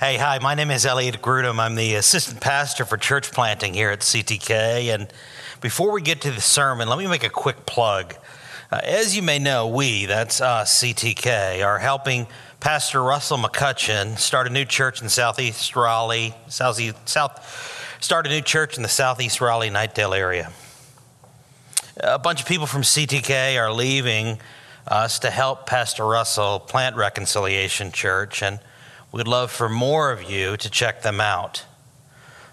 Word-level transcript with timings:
Hey, 0.00 0.16
hi, 0.16 0.38
my 0.38 0.54
name 0.54 0.70
is 0.70 0.86
Elliot 0.86 1.20
Grudem. 1.20 1.58
I'm 1.58 1.74
the 1.74 1.96
assistant 1.96 2.40
pastor 2.40 2.84
for 2.84 2.96
church 2.96 3.32
planting 3.32 3.74
here 3.74 3.90
at 3.90 3.98
CTK. 3.98 4.94
And 4.94 5.12
before 5.60 5.90
we 5.90 6.02
get 6.02 6.20
to 6.20 6.30
the 6.30 6.40
sermon, 6.40 6.88
let 6.88 7.00
me 7.00 7.08
make 7.08 7.24
a 7.24 7.28
quick 7.28 7.66
plug. 7.66 8.14
Uh, 8.70 8.78
as 8.84 9.16
you 9.16 9.22
may 9.22 9.40
know, 9.40 9.66
we, 9.66 10.06
that's 10.06 10.40
us, 10.40 10.84
CTK, 10.84 11.66
are 11.66 11.80
helping 11.80 12.28
Pastor 12.60 13.02
Russell 13.02 13.38
McCutcheon 13.38 14.16
start 14.18 14.46
a 14.46 14.50
new 14.50 14.64
church 14.64 15.02
in 15.02 15.08
Southeast 15.08 15.74
Raleigh, 15.74 16.32
South, 16.46 17.98
start 18.00 18.24
a 18.24 18.30
new 18.30 18.40
church 18.40 18.76
in 18.76 18.84
the 18.84 18.88
Southeast 18.88 19.40
Raleigh, 19.40 19.70
Knightdale 19.70 20.16
area. 20.16 20.52
A 21.96 22.20
bunch 22.20 22.40
of 22.40 22.46
people 22.46 22.68
from 22.68 22.82
CTK 22.82 23.60
are 23.60 23.72
leaving 23.72 24.38
us 24.86 25.18
to 25.18 25.30
help 25.30 25.66
Pastor 25.66 26.06
Russell 26.06 26.60
plant 26.60 26.94
Reconciliation 26.94 27.90
Church, 27.90 28.44
and 28.44 28.60
We'd 29.10 29.26
love 29.26 29.50
for 29.50 29.68
more 29.68 30.10
of 30.10 30.30
you 30.30 30.56
to 30.58 30.68
check 30.68 31.02
them 31.02 31.20
out. 31.20 31.64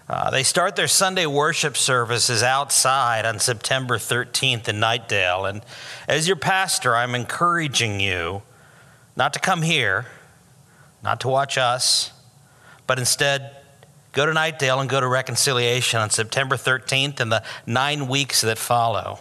Uh, 0.08 0.30
they 0.30 0.42
start 0.42 0.76
their 0.76 0.88
Sunday 0.88 1.26
worship 1.26 1.76
services 1.76 2.42
outside 2.42 3.26
on 3.26 3.40
September 3.40 3.98
13th 3.98 4.68
in 4.68 4.76
Knightdale. 4.76 5.48
And 5.50 5.62
as 6.08 6.26
your 6.26 6.36
pastor, 6.36 6.96
I'm 6.96 7.14
encouraging 7.14 8.00
you 8.00 8.42
not 9.16 9.32
to 9.34 9.38
come 9.38 9.62
here, 9.62 10.06
not 11.02 11.20
to 11.20 11.28
watch 11.28 11.58
us, 11.58 12.12
but 12.86 12.98
instead 12.98 13.56
go 14.12 14.24
to 14.24 14.32
Knightdale 14.32 14.80
and 14.80 14.88
go 14.88 15.00
to 15.00 15.06
Reconciliation 15.08 16.00
on 16.00 16.08
September 16.08 16.56
13th 16.56 17.20
and 17.20 17.30
the 17.30 17.42
nine 17.66 18.08
weeks 18.08 18.40
that 18.42 18.58
follow. 18.58 19.18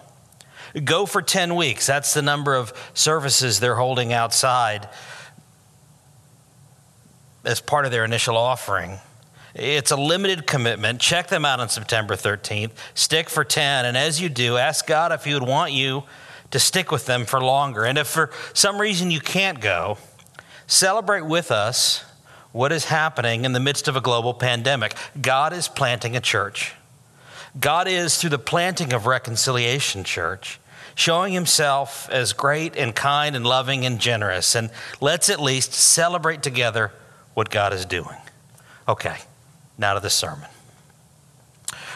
Go 0.84 1.06
for 1.06 1.22
10 1.22 1.56
weeks. 1.56 1.88
That's 1.88 2.14
the 2.14 2.22
number 2.22 2.54
of 2.54 2.72
services 2.94 3.60
they're 3.60 3.76
holding 3.76 4.14
outside 4.14 4.88
as 7.46 7.62
part 7.62 7.86
of 7.86 7.92
their 7.92 8.06
initial 8.06 8.38
offering. 8.38 9.00
It's 9.54 9.92
a 9.92 9.96
limited 9.96 10.46
commitment. 10.46 11.00
Check 11.00 11.28
them 11.28 11.46
out 11.46 11.62
on 11.62 11.70
September 11.70 12.16
13th. 12.16 12.72
Stick 12.94 13.30
for 13.30 13.46
10. 13.46 13.86
And 13.86 13.96
as 13.96 14.20
you 14.20 14.28
do, 14.28 14.58
ask 14.58 14.86
God 14.86 15.14
if 15.14 15.24
He 15.24 15.34
would 15.34 15.48
want 15.48 15.72
you 15.72 16.04
to 16.52 16.60
stick 16.60 16.92
with 16.92 17.06
them 17.06 17.26
for 17.26 17.42
longer. 17.42 17.86
And 17.86 17.98
if 17.98 18.08
for 18.08 18.32
some 18.54 18.80
reason 18.80 19.12
you 19.12 19.22
can't 19.22 19.62
go, 19.62 19.98
celebrate 20.68 21.26
with 21.26 21.52
us 21.52 22.04
what 22.52 22.72
is 22.72 22.86
happening 22.86 23.46
in 23.46 23.54
the 23.54 23.60
midst 23.60 23.88
of 23.88 23.96
a 23.96 24.02
global 24.02 24.34
pandemic. 24.34 24.96
God 25.22 25.54
is 25.54 25.68
planting 25.68 26.16
a 26.16 26.22
church. 26.22 26.74
God 27.60 27.88
is, 27.88 28.18
through 28.18 28.32
the 28.32 28.40
planting 28.40 28.92
of 28.92 29.06
Reconciliation 29.06 30.04
Church, 30.04 30.60
showing 30.96 31.34
himself 31.34 32.10
as 32.10 32.34
great 32.34 32.76
and 32.76 32.94
kind 32.96 33.36
and 33.36 33.46
loving 33.46 33.86
and 33.86 34.00
generous. 34.00 34.56
And 34.56 34.70
let's 35.00 35.30
at 35.30 35.42
least 35.42 35.74
celebrate 35.74 36.44
together 36.44 36.92
what 37.36 37.52
God 37.52 37.72
is 37.74 37.86
doing. 37.86 38.18
Okay, 38.88 39.18
now 39.78 39.94
to 39.94 40.00
the 40.00 40.10
sermon. 40.10 40.50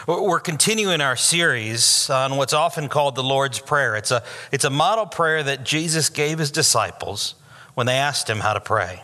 We're 0.06 0.40
continuing 0.40 1.00
our 1.00 1.16
series 1.16 2.08
on 2.08 2.36
what's 2.36 2.52
often 2.52 2.88
called 2.88 3.16
the 3.16 3.22
Lord's 3.22 3.58
Prayer. 3.58 3.96
It's 3.96 4.10
a, 4.10 4.22
it's 4.50 4.64
a 4.64 4.70
model 4.70 5.06
prayer 5.06 5.42
that 5.42 5.64
Jesus 5.64 6.08
gave 6.08 6.38
his 6.38 6.50
disciples 6.50 7.34
when 7.74 7.86
they 7.86 7.96
asked 7.96 8.28
him 8.28 8.40
how 8.40 8.54
to 8.54 8.60
pray. 8.60 9.02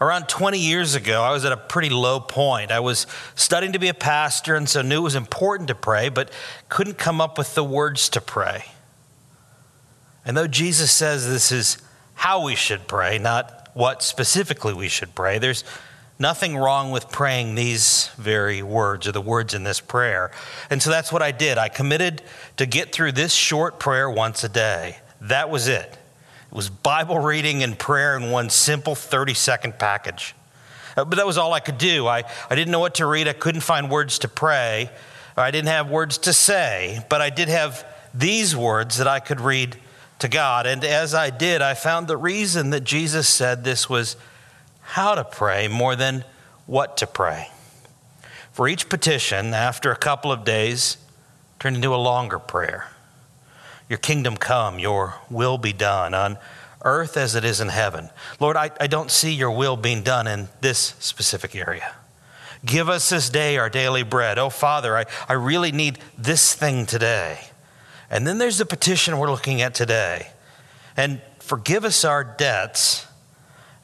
Around 0.00 0.28
20 0.28 0.58
years 0.58 0.94
ago, 0.94 1.22
I 1.22 1.30
was 1.30 1.44
at 1.44 1.52
a 1.52 1.56
pretty 1.56 1.90
low 1.90 2.20
point. 2.20 2.70
I 2.70 2.80
was 2.80 3.06
studying 3.34 3.74
to 3.74 3.78
be 3.78 3.88
a 3.88 3.94
pastor 3.94 4.54
and 4.56 4.68
so 4.68 4.82
knew 4.82 4.98
it 4.98 5.02
was 5.02 5.14
important 5.14 5.68
to 5.68 5.74
pray, 5.74 6.08
but 6.08 6.30
couldn't 6.68 6.98
come 6.98 7.20
up 7.20 7.36
with 7.36 7.54
the 7.54 7.64
words 7.64 8.08
to 8.10 8.20
pray. 8.20 8.64
And 10.24 10.36
though 10.36 10.46
Jesus 10.46 10.90
says 10.90 11.28
this 11.28 11.52
is 11.52 11.78
how 12.14 12.44
we 12.44 12.54
should 12.54 12.86
pray, 12.88 13.18
not 13.18 13.59
what 13.74 14.02
specifically 14.02 14.74
we 14.74 14.88
should 14.88 15.14
pray. 15.14 15.38
There's 15.38 15.64
nothing 16.18 16.56
wrong 16.56 16.90
with 16.90 17.10
praying 17.10 17.54
these 17.54 18.08
very 18.16 18.62
words 18.62 19.08
or 19.08 19.12
the 19.12 19.20
words 19.20 19.54
in 19.54 19.64
this 19.64 19.80
prayer. 19.80 20.30
And 20.68 20.82
so 20.82 20.90
that's 20.90 21.10
what 21.12 21.22
I 21.22 21.32
did. 21.32 21.58
I 21.58 21.68
committed 21.68 22.22
to 22.58 22.66
get 22.66 22.92
through 22.92 23.12
this 23.12 23.32
short 23.32 23.80
prayer 23.80 24.08
once 24.08 24.44
a 24.44 24.48
day. 24.48 24.98
That 25.22 25.50
was 25.50 25.66
it. 25.66 25.98
It 26.50 26.54
was 26.54 26.68
Bible 26.68 27.18
reading 27.18 27.62
and 27.62 27.78
prayer 27.78 28.16
in 28.16 28.30
one 28.30 28.50
simple 28.50 28.94
30 28.94 29.34
second 29.34 29.78
package. 29.78 30.34
Uh, 30.96 31.04
but 31.04 31.16
that 31.16 31.26
was 31.26 31.38
all 31.38 31.52
I 31.52 31.60
could 31.60 31.78
do. 31.78 32.06
I, 32.06 32.24
I 32.50 32.54
didn't 32.54 32.72
know 32.72 32.80
what 32.80 32.96
to 32.96 33.06
read. 33.06 33.28
I 33.28 33.32
couldn't 33.32 33.60
find 33.62 33.90
words 33.90 34.18
to 34.20 34.28
pray. 34.28 34.90
I 35.36 35.50
didn't 35.50 35.68
have 35.68 35.88
words 35.88 36.18
to 36.18 36.32
say, 36.32 37.04
but 37.08 37.20
I 37.22 37.30
did 37.30 37.48
have 37.48 37.86
these 38.12 38.56
words 38.56 38.98
that 38.98 39.06
I 39.06 39.20
could 39.20 39.40
read 39.40 39.78
to 40.20 40.28
God. 40.28 40.66
And 40.66 40.84
as 40.84 41.14
I 41.14 41.30
did, 41.30 41.62
I 41.62 41.74
found 41.74 42.06
the 42.06 42.16
reason 42.16 42.70
that 42.70 42.84
Jesus 42.84 43.28
said 43.28 43.64
this 43.64 43.88
was 43.88 44.16
how 44.80 45.14
to 45.14 45.24
pray 45.24 45.68
more 45.68 45.96
than 45.96 46.24
what 46.66 46.96
to 46.98 47.06
pray. 47.06 47.48
For 48.52 48.68
each 48.68 48.88
petition, 48.88 49.54
after 49.54 49.90
a 49.90 49.96
couple 49.96 50.32
of 50.32 50.44
days, 50.44 50.96
turned 51.58 51.76
into 51.76 51.94
a 51.94 51.96
longer 51.96 52.38
prayer. 52.38 52.88
Your 53.88 53.98
kingdom 53.98 54.36
come, 54.36 54.78
your 54.78 55.14
will 55.30 55.58
be 55.58 55.72
done 55.72 56.14
on 56.14 56.38
earth 56.82 57.16
as 57.16 57.34
it 57.34 57.44
is 57.44 57.60
in 57.60 57.68
heaven. 57.68 58.08
Lord, 58.38 58.56
I, 58.56 58.70
I 58.80 58.86
don't 58.86 59.10
see 59.10 59.32
your 59.32 59.50
will 59.50 59.76
being 59.76 60.02
done 60.02 60.26
in 60.26 60.48
this 60.60 60.94
specific 60.98 61.54
area. 61.54 61.94
Give 62.64 62.88
us 62.88 63.08
this 63.08 63.30
day 63.30 63.56
our 63.56 63.70
daily 63.70 64.02
bread. 64.02 64.38
Oh, 64.38 64.50
Father, 64.50 64.96
I, 64.96 65.06
I 65.28 65.34
really 65.34 65.72
need 65.72 65.98
this 66.18 66.54
thing 66.54 66.86
today. 66.86 67.49
And 68.10 68.26
then 68.26 68.38
there's 68.38 68.58
the 68.58 68.66
petition 68.66 69.18
we're 69.18 69.30
looking 69.30 69.62
at 69.62 69.74
today. 69.74 70.28
And 70.96 71.22
forgive 71.38 71.84
us 71.84 72.04
our 72.04 72.24
debts 72.24 73.06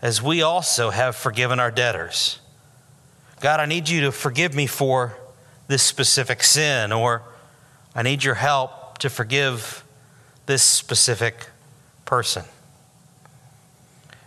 as 0.03 0.21
we 0.21 0.43
also 0.43 0.91
have 0.91 1.17
forgiven 1.17 1.61
our 1.61 1.71
debtors. 1.71 2.41
God, 3.41 3.61
I 3.61 3.67
need 3.67 3.89
you 3.89 4.03
to 4.03 4.13
forgive 4.13 4.55
me 4.55 4.67
for 4.67 5.17
this 5.69 5.83
specific 5.83 6.43
sin, 6.43 6.93
or 6.93 7.23
I 7.95 8.03
need 8.03 8.25
your 8.25 8.35
help 8.35 8.99
to 8.99 9.11
forgive 9.11 9.85
this 10.47 10.63
specific 10.63 11.49
person. 12.05 12.45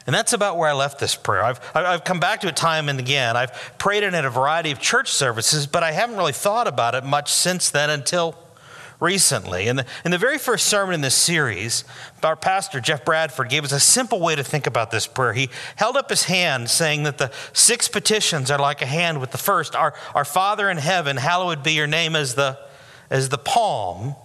And 0.06 0.14
that's 0.16 0.34
about 0.34 0.58
where 0.58 0.68
I 0.68 0.74
left 0.74 1.00
this 1.00 1.16
prayer. 1.16 1.44
I've, 1.44 1.60
I've 1.76 2.04
come 2.04 2.20
back 2.20 2.42
to 2.42 2.48
it 2.48 2.56
time 2.56 2.90
and 2.90 3.00
again. 3.00 3.38
I've 3.38 3.52
prayed 3.78 4.04
it 4.04 4.14
in 4.14 4.26
a 4.26 4.30
variety 4.30 4.72
of 4.72 4.80
church 4.80 5.12
services, 5.12 5.68
but 5.68 5.84
I 5.84 5.92
haven't 5.92 6.18
really 6.18 6.34
thought 6.34 6.68
about 6.68 6.96
it 6.96 7.04
much 7.04 7.32
since 7.32 7.70
then 7.70 7.90
until 7.90 8.36
recently. 9.00 9.68
In 9.68 9.78
the, 9.78 9.86
the 10.04 10.18
very 10.18 10.38
first 10.38 10.68
sermon 10.68 10.96
in 10.96 11.02
this 11.02 11.16
series, 11.16 11.84
our 12.24 12.36
pastor, 12.36 12.82
Jeff 12.82 13.06
Bradford, 13.06 13.50
gave 13.50 13.64
us 13.64 13.72
a 13.72 13.80
simple 13.80 14.20
way 14.20 14.36
to 14.36 14.44
think 14.44 14.68
about 14.68 14.92
this 14.92 15.08
prayer. 15.08 15.34
He 15.34 15.50
held 15.78 15.96
up 15.96 16.10
his 16.10 16.24
hand, 16.24 16.70
saying 16.70 17.04
that 17.04 17.18
the 17.18 17.32
six 17.54 17.88
petitions 17.88 18.52
are 18.52 18.60
like 18.60 18.82
a 18.82 18.86
hand 18.86 19.22
with 19.22 19.32
the 19.32 19.38
first 19.38 19.76
Our, 19.76 19.94
our 20.14 20.26
Father 20.26 20.70
in 20.70 20.78
heaven, 20.78 21.18
hallowed 21.18 21.64
be 21.64 21.74
your 21.74 21.88
name, 21.88 22.16
as 22.16 22.36
the, 22.36 22.60
as 23.10 23.30
the 23.30 23.38
palm, 23.38 24.16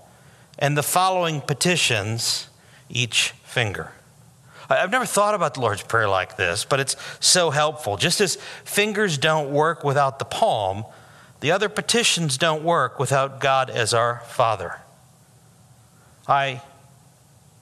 and 0.59 0.77
the 0.77 0.83
following 0.83 1.41
petitions, 1.41 2.49
each 2.89 3.31
finger. 3.45 3.93
I've 4.69 4.91
never 4.91 5.06
thought 5.06 5.35
about 5.35 5.55
the 5.55 5.61
Lord's 5.61 5.83
Prayer 5.83 6.09
like 6.09 6.37
this, 6.37 6.65
but 6.65 6.81
it's 6.81 6.97
so 7.21 7.51
helpful. 7.51 7.97
Just 7.97 8.21
as 8.21 8.37
fingers 8.65 9.19
don't 9.19 9.53
work 9.53 9.85
without 9.85 10.19
the 10.19 10.25
palm, 10.25 10.85
the 11.44 11.53
other 11.53 11.69
petitions 11.69 12.38
don't 12.38 12.65
work 12.65 12.99
without 12.99 13.38
God 13.38 13.69
as 13.69 13.93
our 13.93 14.22
Father. 14.28 14.81
I 16.27 16.62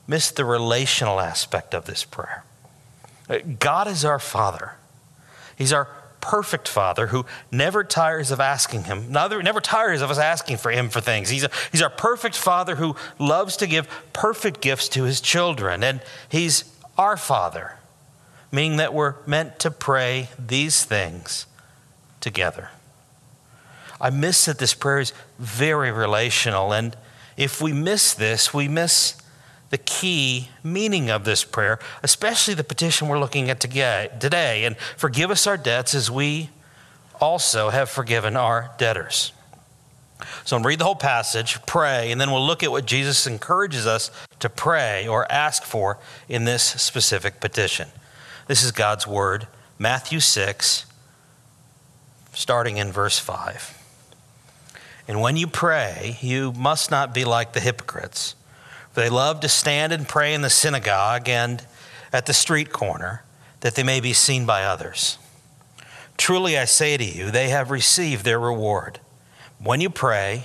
miss 0.07 0.31
the 0.31 0.45
relational 0.45 1.19
aspect 1.19 1.75
of 1.75 1.85
this 1.85 2.05
prayer. 2.05 2.45
Uh, 3.29 3.39
God 3.59 3.89
is 3.89 4.05
our 4.05 4.21
Father. 4.21 4.75
He's 5.57 5.73
our 5.73 5.89
perfect 6.21 6.69
Father 6.69 7.09
who 7.09 7.27
never 7.51 7.83
tires 7.83 8.31
of 8.31 8.39
asking 8.39 8.85
Him, 8.85 9.11
never, 9.11 9.43
never 9.43 9.61
tires 9.61 10.01
of 10.01 10.13
us 10.13 10.19
asking 10.19 10.59
for 10.59 10.71
Him 10.71 10.89
for 10.89 11.01
things. 11.01 11.29
He's, 11.29 11.43
a, 11.43 11.51
he's 11.73 11.83
our 11.83 11.91
perfect 11.91 12.37
Father 12.37 12.77
who 12.77 12.95
loves 13.19 13.57
to 13.57 13.67
give 13.67 13.89
perfect 14.13 14.61
gifts 14.61 14.89
to 14.91 15.03
His 15.03 15.21
children. 15.21 15.83
And 15.83 16.01
He's 16.29 16.73
our 16.97 17.17
Father, 17.17 17.79
meaning 18.53 18.77
that 18.77 18.95
we're 18.95 19.17
meant 19.27 19.59
to 19.59 19.73
pray 19.73 20.29
these 20.39 20.85
things 20.85 21.47
together. 22.21 22.69
I 24.03 24.11
miss 24.11 24.47
that 24.47 24.59
this 24.59 24.75
prayer 24.75 24.99
is 24.99 25.13
very 25.39 25.93
relational. 25.93 26.73
And 26.73 26.97
if 27.37 27.63
we 27.63 27.73
miss 27.73 28.13
this, 28.13 28.53
we 28.53 28.67
miss 28.67 29.15
the 29.71 29.79
key 29.79 30.49
meaning 30.65 31.09
of 31.09 31.25
this 31.25 31.45
prayer, 31.45 31.79
especially 32.03 32.55
the 32.55 32.65
petition 32.65 33.07
we're 33.09 33.21
looking 33.21 33.49
at 33.49 33.61
today. 33.61 34.65
And 34.65 34.77
forgive 34.97 35.31
us 35.31 35.47
our 35.47 35.57
debts 35.57 35.95
as 35.95 36.11
we 36.11 36.51
also 37.21 37.71
have 37.71 37.89
forgiven 37.89 38.37
our 38.37 38.73
debtors. 38.77 39.33
So 40.45 40.57
I'm 40.57 40.67
read 40.67 40.81
the 40.81 40.85
whole 40.85 40.97
passage, 40.97 41.65
pray, 41.65 42.11
and 42.11 42.21
then 42.21 42.33
we'll 42.33 42.47
look 42.47 42.63
at 42.63 42.71
what 42.71 42.87
Jesus 42.87 43.27
encourages 43.27 43.87
us 43.87 44.11
to 44.41 44.49
pray 44.49 45.07
or 45.07 45.31
ask 45.31 45.63
for 45.63 45.99
in 46.29 46.45
this 46.45 46.63
specific 46.63 47.41
petition. 47.41 47.89
This 48.49 48.65
is 48.65 48.73
God's 48.73 49.07
word, 49.07 49.47
Matthew 49.79 50.21
6, 50.21 50.87
starting 52.33 52.77
in 52.77 52.91
verse 52.93 53.19
5. 53.19 53.82
And 55.09 55.21
when 55.21 55.37
you 55.37 55.47
pray, 55.47 56.19
you 56.21 56.53
must 56.53 56.91
not 56.91 57.13
be 57.13 57.25
like 57.25 57.53
the 57.53 57.61
hypocrites. 57.61 58.35
They 58.95 59.09
love 59.09 59.41
to 59.41 59.49
stand 59.49 59.93
and 59.93 60.09
pray 60.09 60.35
in 60.35 60.43
the 60.43 60.51
synagogue 60.51 61.29
and 61.29 61.65
at 62.13 62.27
the 62.27 62.35
street 62.35 62.73
corner, 62.73 63.25
that 63.61 63.75
they 63.75 63.83
may 63.83 64.01
be 64.01 64.13
seen 64.13 64.45
by 64.45 64.65
others. 64.65 65.19
Truly 66.19 66.59
I 66.59 66.67
say 66.67 66.97
to 66.97 67.05
you, 67.05 67.31
they 67.31 67.49
have 67.49 67.71
received 67.71 68.25
their 68.25 68.39
reward. 68.39 69.01
When 69.59 69.81
you 69.81 69.89
pray, 69.89 70.45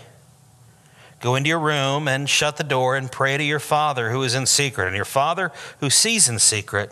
go 1.19 1.36
into 1.36 1.50
your 1.50 1.59
room 1.59 2.07
and 2.07 2.30
shut 2.30 2.57
the 2.57 2.63
door 2.63 2.95
and 2.95 3.12
pray 3.12 3.38
to 3.38 3.44
your 3.44 3.59
Father 3.59 4.12
who 4.12 4.24
is 4.24 4.33
in 4.33 4.45
secret, 4.45 4.88
and 4.88 4.95
your 4.95 5.06
Father 5.06 5.51
who 5.80 5.89
sees 5.89 6.30
in 6.30 6.39
secret 6.39 6.92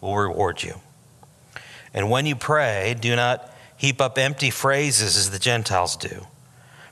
will 0.00 0.16
reward 0.16 0.62
you. 0.62 0.80
And 1.92 2.10
when 2.10 2.26
you 2.26 2.36
pray, 2.36 2.94
do 2.98 3.16
not 3.16 3.52
heap 3.76 4.00
up 4.00 4.18
empty 4.18 4.50
phrases 4.50 5.16
as 5.16 5.30
the 5.30 5.38
Gentiles 5.38 5.96
do, 5.96 6.26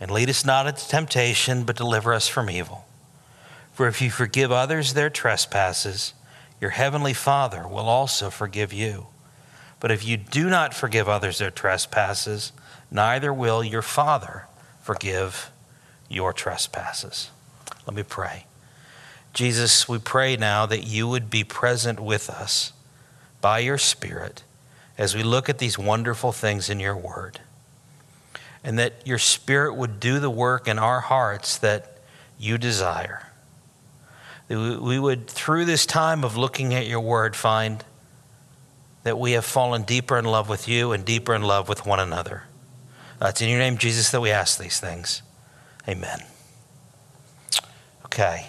And 0.00 0.10
lead 0.10 0.30
us 0.30 0.44
not 0.44 0.66
into 0.66 0.88
temptation, 0.88 1.64
but 1.64 1.76
deliver 1.76 2.14
us 2.14 2.28
from 2.28 2.50
evil. 2.50 2.86
For 3.72 3.88
if 3.88 4.00
you 4.00 4.10
forgive 4.10 4.52
others 4.52 4.94
their 4.94 5.10
trespasses, 5.10 6.14
your 6.60 6.70
heavenly 6.70 7.14
Father 7.14 7.66
will 7.66 7.88
also 7.88 8.30
forgive 8.30 8.72
you. 8.72 9.08
But 9.80 9.90
if 9.90 10.04
you 10.04 10.16
do 10.16 10.50
not 10.50 10.74
forgive 10.74 11.08
others 11.08 11.38
their 11.38 11.50
trespasses, 11.50 12.52
neither 12.90 13.32
will 13.32 13.62
your 13.62 13.82
Father 13.82 14.46
forgive 14.82 15.50
your 16.08 16.32
trespasses. 16.32 17.30
Let 17.86 17.94
me 17.94 18.02
pray. 18.02 18.46
Jesus, 19.32 19.88
we 19.88 19.98
pray 19.98 20.36
now 20.36 20.66
that 20.66 20.84
you 20.84 21.06
would 21.06 21.30
be 21.30 21.44
present 21.44 22.00
with 22.00 22.28
us 22.28 22.72
by 23.40 23.60
your 23.60 23.78
Spirit 23.78 24.42
as 24.96 25.14
we 25.14 25.22
look 25.22 25.48
at 25.48 25.58
these 25.58 25.78
wonderful 25.78 26.32
things 26.32 26.68
in 26.68 26.80
your 26.80 26.96
word. 26.96 27.38
And 28.68 28.78
that 28.78 29.06
your 29.06 29.16
Spirit 29.16 29.76
would 29.76 29.98
do 29.98 30.20
the 30.20 30.28
work 30.28 30.68
in 30.68 30.78
our 30.78 31.00
hearts 31.00 31.56
that 31.56 31.96
you 32.38 32.58
desire. 32.58 33.26
That 34.48 34.82
we 34.82 34.98
would, 34.98 35.26
through 35.26 35.64
this 35.64 35.86
time 35.86 36.22
of 36.22 36.36
looking 36.36 36.74
at 36.74 36.86
your 36.86 37.00
word, 37.00 37.34
find 37.34 37.82
that 39.04 39.18
we 39.18 39.32
have 39.32 39.46
fallen 39.46 39.84
deeper 39.84 40.18
in 40.18 40.26
love 40.26 40.50
with 40.50 40.68
you 40.68 40.92
and 40.92 41.02
deeper 41.02 41.34
in 41.34 41.40
love 41.40 41.66
with 41.66 41.86
one 41.86 41.98
another. 41.98 42.42
Uh, 43.22 43.28
it's 43.28 43.40
in 43.40 43.48
your 43.48 43.58
name, 43.58 43.78
Jesus, 43.78 44.10
that 44.10 44.20
we 44.20 44.30
ask 44.30 44.58
these 44.58 44.78
things. 44.78 45.22
Amen. 45.88 46.18
Okay. 48.04 48.48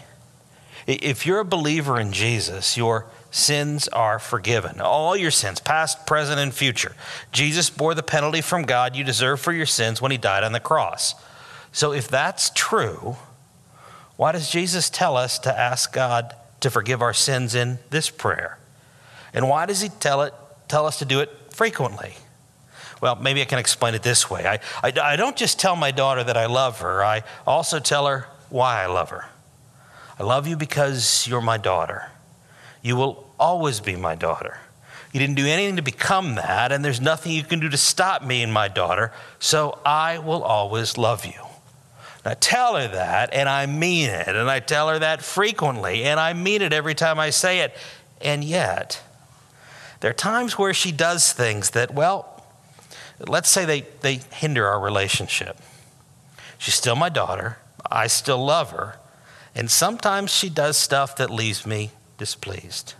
If 0.85 1.25
you're 1.25 1.39
a 1.39 1.45
believer 1.45 1.97
in 1.97 2.11
Jesus, 2.11 2.75
your 2.75 3.05
sins 3.31 3.87
are 3.89 4.19
forgiven. 4.19 4.81
All 4.81 5.15
your 5.15 5.31
sins, 5.31 5.59
past, 5.59 6.05
present, 6.07 6.39
and 6.39 6.53
future. 6.53 6.95
Jesus 7.31 7.69
bore 7.69 7.93
the 7.93 8.03
penalty 8.03 8.41
from 8.41 8.63
God 8.63 8.95
you 8.95 9.03
deserve 9.03 9.39
for 9.39 9.53
your 9.53 9.65
sins 9.65 10.01
when 10.01 10.11
he 10.11 10.17
died 10.17 10.43
on 10.43 10.51
the 10.51 10.59
cross. 10.59 11.15
So 11.71 11.93
if 11.93 12.07
that's 12.07 12.49
true, 12.51 13.17
why 14.15 14.31
does 14.31 14.49
Jesus 14.49 14.89
tell 14.89 15.15
us 15.15 15.39
to 15.39 15.57
ask 15.57 15.93
God 15.93 16.35
to 16.61 16.69
forgive 16.69 17.01
our 17.01 17.13
sins 17.13 17.55
in 17.55 17.79
this 17.89 18.09
prayer? 18.09 18.57
And 19.33 19.47
why 19.47 19.65
does 19.65 19.81
he 19.81 19.89
tell, 19.89 20.23
it, 20.23 20.33
tell 20.67 20.85
us 20.85 20.99
to 20.99 21.05
do 21.05 21.19
it 21.19 21.29
frequently? 21.53 22.15
Well, 23.01 23.15
maybe 23.15 23.41
I 23.41 23.45
can 23.45 23.59
explain 23.59 23.93
it 23.95 24.03
this 24.03 24.29
way. 24.29 24.45
I, 24.45 24.59
I, 24.83 25.13
I 25.13 25.15
don't 25.15 25.37
just 25.37 25.59
tell 25.59 25.75
my 25.75 25.91
daughter 25.91 26.23
that 26.23 26.35
I 26.35 26.47
love 26.47 26.81
her, 26.81 27.03
I 27.03 27.23
also 27.45 27.79
tell 27.79 28.07
her 28.07 28.27
why 28.49 28.83
I 28.83 28.87
love 28.87 29.11
her. 29.11 29.25
I 30.19 30.23
love 30.23 30.47
you 30.47 30.57
because 30.57 31.25
you're 31.27 31.39
my 31.39 31.57
daughter. 31.57 32.11
You 32.81 32.95
will 32.95 33.29
always 33.39 33.79
be 33.79 33.95
my 33.95 34.15
daughter. 34.15 34.59
You 35.11 35.19
didn't 35.19 35.35
do 35.35 35.47
anything 35.47 35.77
to 35.77 35.81
become 35.81 36.35
that, 36.35 36.71
and 36.71 36.85
there's 36.85 37.01
nothing 37.01 37.31
you 37.31 37.43
can 37.43 37.59
do 37.59 37.69
to 37.69 37.77
stop 37.77 38.23
me 38.23 38.43
and 38.43 38.53
my 38.53 38.67
daughter, 38.67 39.11
so 39.39 39.79
I 39.83 40.19
will 40.19 40.43
always 40.43 40.97
love 40.97 41.25
you. 41.25 41.41
I 42.25 42.35
tell 42.35 42.75
her 42.75 42.87
that, 42.87 43.33
and 43.33 43.49
I 43.49 43.65
mean 43.65 44.09
it, 44.09 44.27
and 44.27 44.49
I 44.49 44.59
tell 44.59 44.89
her 44.89 44.99
that 44.99 45.23
frequently, 45.23 46.03
and 46.03 46.19
I 46.19 46.33
mean 46.33 46.61
it 46.61 46.73
every 46.73 46.93
time 46.93 47.17
I 47.19 47.31
say 47.31 47.61
it. 47.61 47.73
And 48.21 48.43
yet, 48.43 49.01
there 50.01 50.11
are 50.11 50.13
times 50.13 50.57
where 50.57 50.73
she 50.73 50.91
does 50.91 51.33
things 51.33 51.71
that, 51.71 51.93
well, 51.93 52.43
let's 53.27 53.49
say 53.49 53.65
they, 53.65 53.81
they 54.01 54.19
hinder 54.33 54.67
our 54.67 54.79
relationship. 54.79 55.57
She's 56.57 56.75
still 56.75 56.95
my 56.95 57.09
daughter. 57.09 57.57
I 57.89 58.07
still 58.07 58.43
love 58.43 58.71
her. 58.71 58.97
And 59.55 59.71
sometimes 59.71 60.31
she 60.31 60.49
does 60.49 60.77
stuff 60.77 61.15
that 61.15 61.29
leaves 61.29 61.65
me 61.65 61.91
displeased. 62.19 62.93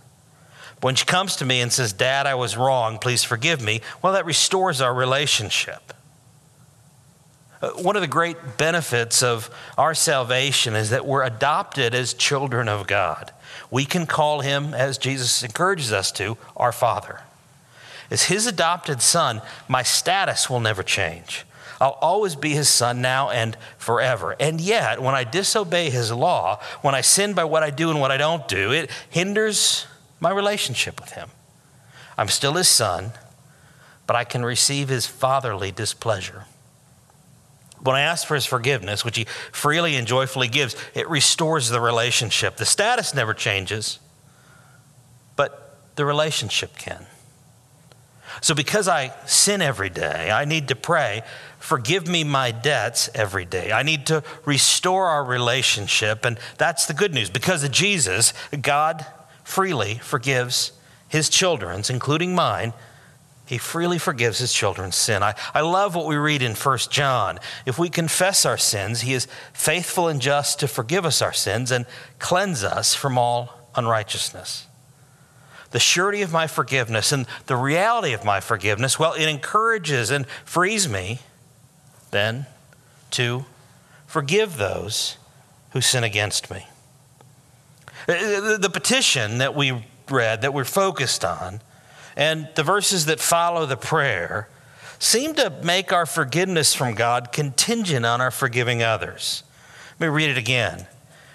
When 0.80 0.94
she 0.96 1.04
comes 1.04 1.36
to 1.36 1.44
me 1.44 1.60
and 1.60 1.72
says, 1.72 1.92
Dad, 1.92 2.26
I 2.26 2.34
was 2.34 2.56
wrong, 2.56 2.98
please 2.98 3.22
forgive 3.22 3.62
me, 3.62 3.82
well, 4.02 4.14
that 4.14 4.24
restores 4.24 4.80
our 4.80 4.94
relationship. 4.94 5.92
Uh, 7.62 7.70
one 7.72 7.96
of 7.96 8.02
the 8.02 8.08
great 8.08 8.56
benefits 8.56 9.22
of 9.22 9.50
our 9.76 9.94
salvation 9.94 10.74
is 10.74 10.90
that 10.90 11.04
we're 11.06 11.22
adopted 11.22 11.94
as 11.94 12.14
children 12.14 12.68
of 12.68 12.86
God. 12.86 13.32
We 13.70 13.84
can 13.84 14.06
call 14.06 14.40
him, 14.40 14.72
as 14.72 14.96
Jesus 14.96 15.42
encourages 15.42 15.92
us 15.92 16.10
to, 16.12 16.38
our 16.56 16.72
Father. 16.72 17.20
As 18.10 18.24
his 18.24 18.46
adopted 18.46 19.02
son, 19.02 19.42
my 19.68 19.82
status 19.82 20.48
will 20.48 20.60
never 20.60 20.82
change. 20.82 21.44
I'll 21.80 21.98
always 22.02 22.36
be 22.36 22.50
his 22.50 22.68
son 22.68 23.00
now 23.00 23.30
and 23.30 23.56
forever. 23.78 24.36
And 24.38 24.60
yet, 24.60 25.00
when 25.00 25.14
I 25.14 25.24
disobey 25.24 25.88
his 25.88 26.12
law, 26.12 26.60
when 26.82 26.94
I 26.94 27.00
sin 27.00 27.32
by 27.32 27.44
what 27.44 27.62
I 27.62 27.70
do 27.70 27.90
and 27.90 28.00
what 28.00 28.10
I 28.10 28.18
don't 28.18 28.46
do, 28.46 28.70
it 28.70 28.90
hinders 29.08 29.86
my 30.20 30.30
relationship 30.30 31.00
with 31.00 31.12
him. 31.12 31.30
I'm 32.18 32.28
still 32.28 32.52
his 32.54 32.68
son, 32.68 33.12
but 34.06 34.14
I 34.14 34.24
can 34.24 34.44
receive 34.44 34.90
his 34.90 35.06
fatherly 35.06 35.72
displeasure. 35.72 36.44
When 37.82 37.96
I 37.96 38.02
ask 38.02 38.26
for 38.26 38.34
his 38.34 38.44
forgiveness, 38.44 39.02
which 39.02 39.16
he 39.16 39.24
freely 39.24 39.96
and 39.96 40.06
joyfully 40.06 40.48
gives, 40.48 40.76
it 40.94 41.08
restores 41.08 41.70
the 41.70 41.80
relationship. 41.80 42.58
The 42.58 42.66
status 42.66 43.14
never 43.14 43.32
changes, 43.32 43.98
but 45.34 45.78
the 45.96 46.04
relationship 46.04 46.76
can. 46.76 47.06
So, 48.40 48.54
because 48.54 48.88
I 48.88 49.12
sin 49.26 49.60
every 49.60 49.90
day, 49.90 50.30
I 50.30 50.44
need 50.44 50.68
to 50.68 50.76
pray, 50.76 51.22
forgive 51.58 52.08
me 52.08 52.24
my 52.24 52.50
debts 52.50 53.10
every 53.14 53.44
day. 53.44 53.70
I 53.70 53.82
need 53.82 54.06
to 54.06 54.22
restore 54.44 55.06
our 55.06 55.24
relationship. 55.24 56.24
And 56.24 56.38
that's 56.56 56.86
the 56.86 56.94
good 56.94 57.12
news. 57.12 57.28
Because 57.28 57.64
of 57.64 57.70
Jesus, 57.70 58.32
God 58.62 59.04
freely 59.44 59.96
forgives 59.96 60.72
his 61.08 61.28
children's, 61.28 61.90
including 61.90 62.34
mine. 62.34 62.72
He 63.44 63.58
freely 63.58 63.98
forgives 63.98 64.38
his 64.38 64.52
children's 64.52 64.96
sin. 64.96 65.22
I, 65.22 65.34
I 65.52 65.60
love 65.60 65.94
what 65.94 66.06
we 66.06 66.16
read 66.16 66.40
in 66.40 66.54
1 66.54 66.78
John. 66.88 67.38
If 67.66 67.78
we 67.78 67.90
confess 67.90 68.46
our 68.46 68.56
sins, 68.56 69.02
he 69.02 69.12
is 69.12 69.26
faithful 69.52 70.08
and 70.08 70.20
just 70.20 70.60
to 70.60 70.68
forgive 70.68 71.04
us 71.04 71.20
our 71.20 71.32
sins 71.32 71.70
and 71.70 71.84
cleanse 72.18 72.64
us 72.64 72.94
from 72.94 73.18
all 73.18 73.70
unrighteousness 73.74 74.66
the 75.70 75.80
surety 75.80 76.22
of 76.22 76.32
my 76.32 76.46
forgiveness 76.46 77.12
and 77.12 77.26
the 77.46 77.56
reality 77.56 78.12
of 78.12 78.24
my 78.24 78.40
forgiveness, 78.40 78.98
well, 78.98 79.12
it 79.14 79.28
encourages 79.28 80.10
and 80.10 80.26
frees 80.44 80.88
me 80.88 81.20
then 82.10 82.46
to 83.12 83.44
forgive 84.06 84.56
those 84.56 85.16
who 85.72 85.80
sin 85.80 86.02
against 86.02 86.50
me. 86.50 86.66
Uh, 88.08 88.56
the 88.56 88.70
petition 88.72 89.38
that 89.38 89.54
we 89.54 89.84
read, 90.08 90.42
that 90.42 90.52
we're 90.52 90.64
focused 90.64 91.24
on, 91.24 91.60
and 92.16 92.48
the 92.56 92.62
verses 92.62 93.06
that 93.06 93.20
follow 93.20 93.66
the 93.66 93.76
prayer 93.76 94.48
seem 94.98 95.34
to 95.34 95.50
make 95.62 95.92
our 95.92 96.06
forgiveness 96.06 96.74
from 96.74 96.94
God 96.94 97.32
contingent 97.32 98.04
on 98.04 98.20
our 98.20 98.30
forgiving 98.30 98.82
others. 98.82 99.44
Let 99.98 100.08
me 100.08 100.14
read 100.14 100.30
it 100.30 100.36
again. 100.38 100.86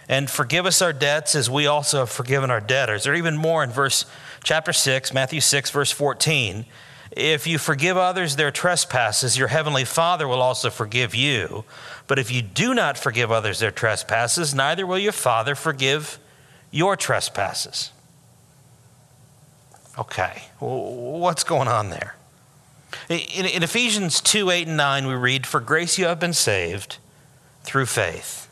And 0.07 0.29
forgive 0.29 0.65
us 0.65 0.81
our 0.81 0.93
debts 0.93 1.35
as 1.35 1.49
we 1.49 1.65
also 1.65 1.99
have 1.99 2.09
forgiven 2.09 2.51
our 2.51 2.61
debtors. 2.61 3.07
Or 3.07 3.13
even 3.13 3.37
more 3.37 3.63
in 3.63 3.71
verse 3.71 4.05
chapter 4.43 4.71
6, 4.71 5.13
Matthew 5.13 5.41
6, 5.41 5.71
verse 5.71 5.91
14. 5.91 6.65
If 7.11 7.47
you 7.47 7.57
forgive 7.57 7.97
others 7.97 8.35
their 8.35 8.51
trespasses, 8.51 9.37
your 9.37 9.47
heavenly 9.47 9.85
Father 9.85 10.27
will 10.27 10.41
also 10.41 10.69
forgive 10.69 11.15
you. 11.15 11.63
But 12.07 12.19
if 12.19 12.31
you 12.31 12.41
do 12.41 12.73
not 12.73 12.97
forgive 12.97 13.31
others 13.31 13.59
their 13.59 13.71
trespasses, 13.71 14.53
neither 14.53 14.85
will 14.85 14.99
your 14.99 15.11
Father 15.11 15.55
forgive 15.55 16.19
your 16.71 16.95
trespasses. 16.95 17.91
Okay, 19.97 20.43
what's 20.59 21.45
going 21.45 21.69
on 21.69 21.89
there? 21.89 22.15
In, 23.07 23.45
in, 23.45 23.63
Ephesians 23.63 24.19
2 24.19 24.49
8 24.49 24.67
and 24.67 24.77
9, 24.77 25.07
we 25.07 25.13
read, 25.13 25.47
For 25.47 25.59
grace 25.59 25.97
you 25.97 26.05
have 26.05 26.19
been 26.19 26.33
saved 26.33 26.97
through 27.63 27.85
faith. 27.85 28.44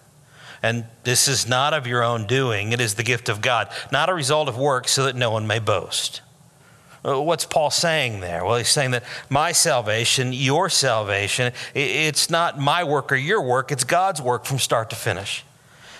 And 0.63 0.85
this 1.03 1.27
is 1.27 1.47
not 1.47 1.73
of 1.73 1.85
your 1.85 2.03
own 2.03 2.25
doing, 2.25 2.71
it 2.71 2.79
is 2.79 2.95
the 2.95 3.03
gift 3.03 3.27
of 3.27 3.41
God, 3.41 3.67
not 3.91 4.09
a 4.09 4.13
result 4.13 4.47
of 4.47 4.57
work, 4.57 4.87
so 4.87 5.03
that 5.03 5.15
no 5.15 5.29
one 5.29 5.45
may 5.45 5.59
boast. 5.59 6.21
Uh, 7.05 7.21
what's 7.21 7.45
Paul 7.45 7.69
saying 7.69 8.21
there? 8.21 8.45
Well, 8.45 8.55
he's 8.57 8.69
saying 8.69 8.91
that 8.91 9.03
my 9.29 9.51
salvation, 9.51 10.31
your 10.31 10.69
salvation, 10.69 11.51
it's 11.75 12.29
not 12.29 12.57
my 12.57 12.83
work 12.85 13.11
or 13.11 13.17
your 13.17 13.41
work, 13.41 13.73
it's 13.73 13.83
God's 13.83 14.21
work 14.21 14.45
from 14.45 14.57
start 14.57 14.89
to 14.91 14.95
finish. 14.95 15.43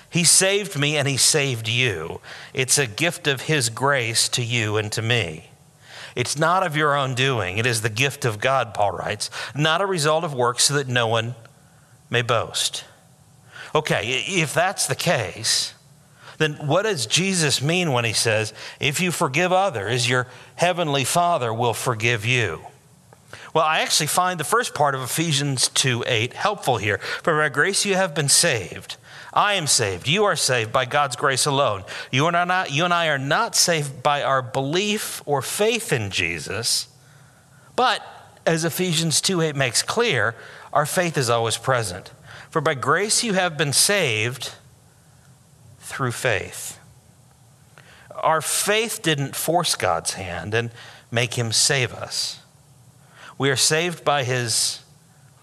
He 0.09 0.23
saved 0.23 0.79
me 0.79 0.95
and 0.95 1.07
He 1.07 1.17
saved 1.17 1.67
you. 1.67 2.21
It's 2.53 2.77
a 2.77 2.87
gift 2.87 3.27
of 3.27 3.41
His 3.41 3.69
grace 3.69 4.29
to 4.29 4.43
you 4.43 4.77
and 4.77 4.91
to 4.93 5.01
me. 5.01 5.49
It's 6.15 6.37
not 6.37 6.63
of 6.63 6.77
your 6.77 6.95
own 6.95 7.15
doing, 7.15 7.57
it 7.57 7.65
is 7.65 7.81
the 7.81 7.89
gift 7.89 8.23
of 8.23 8.39
God, 8.39 8.73
Paul 8.73 8.91
writes, 8.91 9.29
not 9.53 9.81
a 9.81 9.85
result 9.85 10.23
of 10.23 10.33
works 10.33 10.65
so 10.65 10.75
that 10.75 10.87
no 10.87 11.07
one 11.07 11.35
may 12.09 12.21
boast. 12.21 12.85
Okay, 13.75 14.23
if 14.27 14.53
that's 14.53 14.87
the 14.87 14.95
case, 14.95 15.73
then 16.37 16.53
what 16.67 16.83
does 16.83 17.05
Jesus 17.05 17.61
mean 17.61 17.91
when 17.91 18.05
he 18.05 18.13
says, 18.13 18.53
if 18.79 19.01
you 19.01 19.11
forgive 19.11 19.51
others, 19.51 20.09
your 20.09 20.27
heavenly 20.55 21.03
Father 21.03 21.53
will 21.53 21.73
forgive 21.73 22.25
you? 22.25 22.61
Well, 23.53 23.63
I 23.63 23.79
actually 23.79 24.07
find 24.07 24.39
the 24.39 24.43
first 24.43 24.73
part 24.73 24.95
of 24.95 25.01
Ephesians 25.01 25.69
2 25.69 26.03
8 26.07 26.33
helpful 26.33 26.77
here. 26.77 26.97
For 26.97 27.37
by 27.37 27.49
grace 27.49 27.85
you 27.85 27.95
have 27.95 28.15
been 28.15 28.29
saved 28.29 28.97
I 29.33 29.53
am 29.53 29.65
saved. 29.65 30.07
You 30.07 30.25
are 30.25 30.35
saved 30.35 30.71
by 30.71 30.85
God's 30.85 31.15
grace 31.15 31.45
alone. 31.45 31.83
You 32.11 32.27
and, 32.27 32.47
not, 32.47 32.71
you 32.71 32.85
and 32.85 32.93
I 32.93 33.07
are 33.07 33.17
not 33.17 33.55
saved 33.55 34.03
by 34.03 34.21
our 34.21 34.41
belief 34.41 35.23
or 35.25 35.41
faith 35.41 35.91
in 35.91 36.11
Jesus, 36.11 36.87
but 37.75 38.01
as 38.45 38.63
Ephesians 38.63 39.21
2 39.21 39.41
8 39.41 39.55
makes 39.55 39.81
clear, 39.81 40.35
our 40.71 40.85
faith 40.85 41.17
is 41.17 41.29
always 41.29 41.57
present. 41.57 42.11
For 42.53 42.61
by 42.61 42.75
grace 42.75 43.23
you 43.23 43.33
have 43.33 43.57
been 43.57 43.73
saved 43.73 44.51
through 45.79 46.11
faith. 46.11 46.77
Our 48.13 48.41
faith 48.41 49.01
didn't 49.01 49.35
force 49.35 49.73
God's 49.73 50.13
hand 50.13 50.53
and 50.53 50.69
make 51.09 51.33
him 51.33 51.51
save 51.51 51.95
us. 51.95 52.41
We 53.39 53.49
are 53.49 53.55
saved 53.55 54.05
by 54.05 54.23
his 54.23 54.81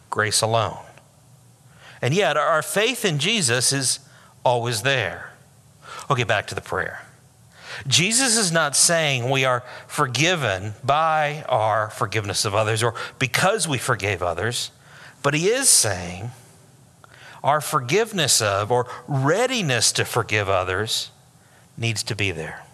grace 0.09 0.40
alone. 0.40 0.85
And 2.00 2.14
yet, 2.14 2.37
our 2.37 2.62
faith 2.62 3.05
in 3.05 3.19
Jesus 3.19 3.73
is 3.73 3.99
always 4.45 4.83
there. 4.83 5.33
Okay, 6.12 6.23
back 6.23 6.47
to 6.47 6.55
the 6.55 6.61
prayer. 6.61 7.02
Jesus 7.88 8.37
is 8.37 8.52
not 8.52 8.76
saying 8.76 9.29
we 9.29 9.45
are 9.45 9.64
forgiven 9.88 10.75
by 10.85 11.45
our 11.49 11.90
forgiveness 11.90 12.45
of 12.45 12.55
others 12.55 12.85
or 12.85 12.95
because 13.19 13.67
we 13.67 13.79
forgave 13.79 14.23
others, 14.23 14.71
but 15.25 15.35
he 15.35 15.49
is 15.49 15.69
saying 15.69 16.31
our 17.42 17.61
forgiveness 17.61 18.42
of 18.42 18.70
or 18.70 18.87
readiness 19.09 19.92
to 19.92 20.04
forgive 20.04 20.49
others 20.49 21.11
needs 21.76 22.02
to 22.04 22.14
be 22.14 22.30
there. 22.30 22.64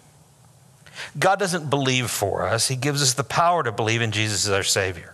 God 1.17 1.39
doesn't 1.39 1.69
believe 1.69 2.09
for 2.09 2.45
us, 2.45 2.67
He 2.67 2.75
gives 2.75 3.01
us 3.01 3.13
the 3.13 3.23
power 3.23 3.63
to 3.63 3.71
believe 3.71 4.01
in 4.01 4.11
Jesus 4.11 4.45
as 4.45 4.51
our 4.51 4.63
Savior 4.63 5.13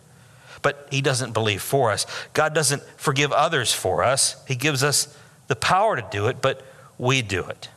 but 0.64 0.88
He 0.90 1.02
doesn't 1.02 1.34
believe 1.34 1.62
for 1.62 1.92
us. 1.92 2.08
God 2.34 2.56
doesn't 2.56 2.82
forgive 2.98 3.32
others 3.32 3.72
for 3.72 4.04
us, 4.04 4.44
He 4.48 4.56
gives 4.56 4.84
us 4.84 5.16
the 5.48 5.56
power 5.56 5.96
to 5.96 6.08
do 6.10 6.26
it, 6.28 6.42
but 6.42 6.66
we 6.98 7.22
do 7.22 7.44
it. 7.44 7.70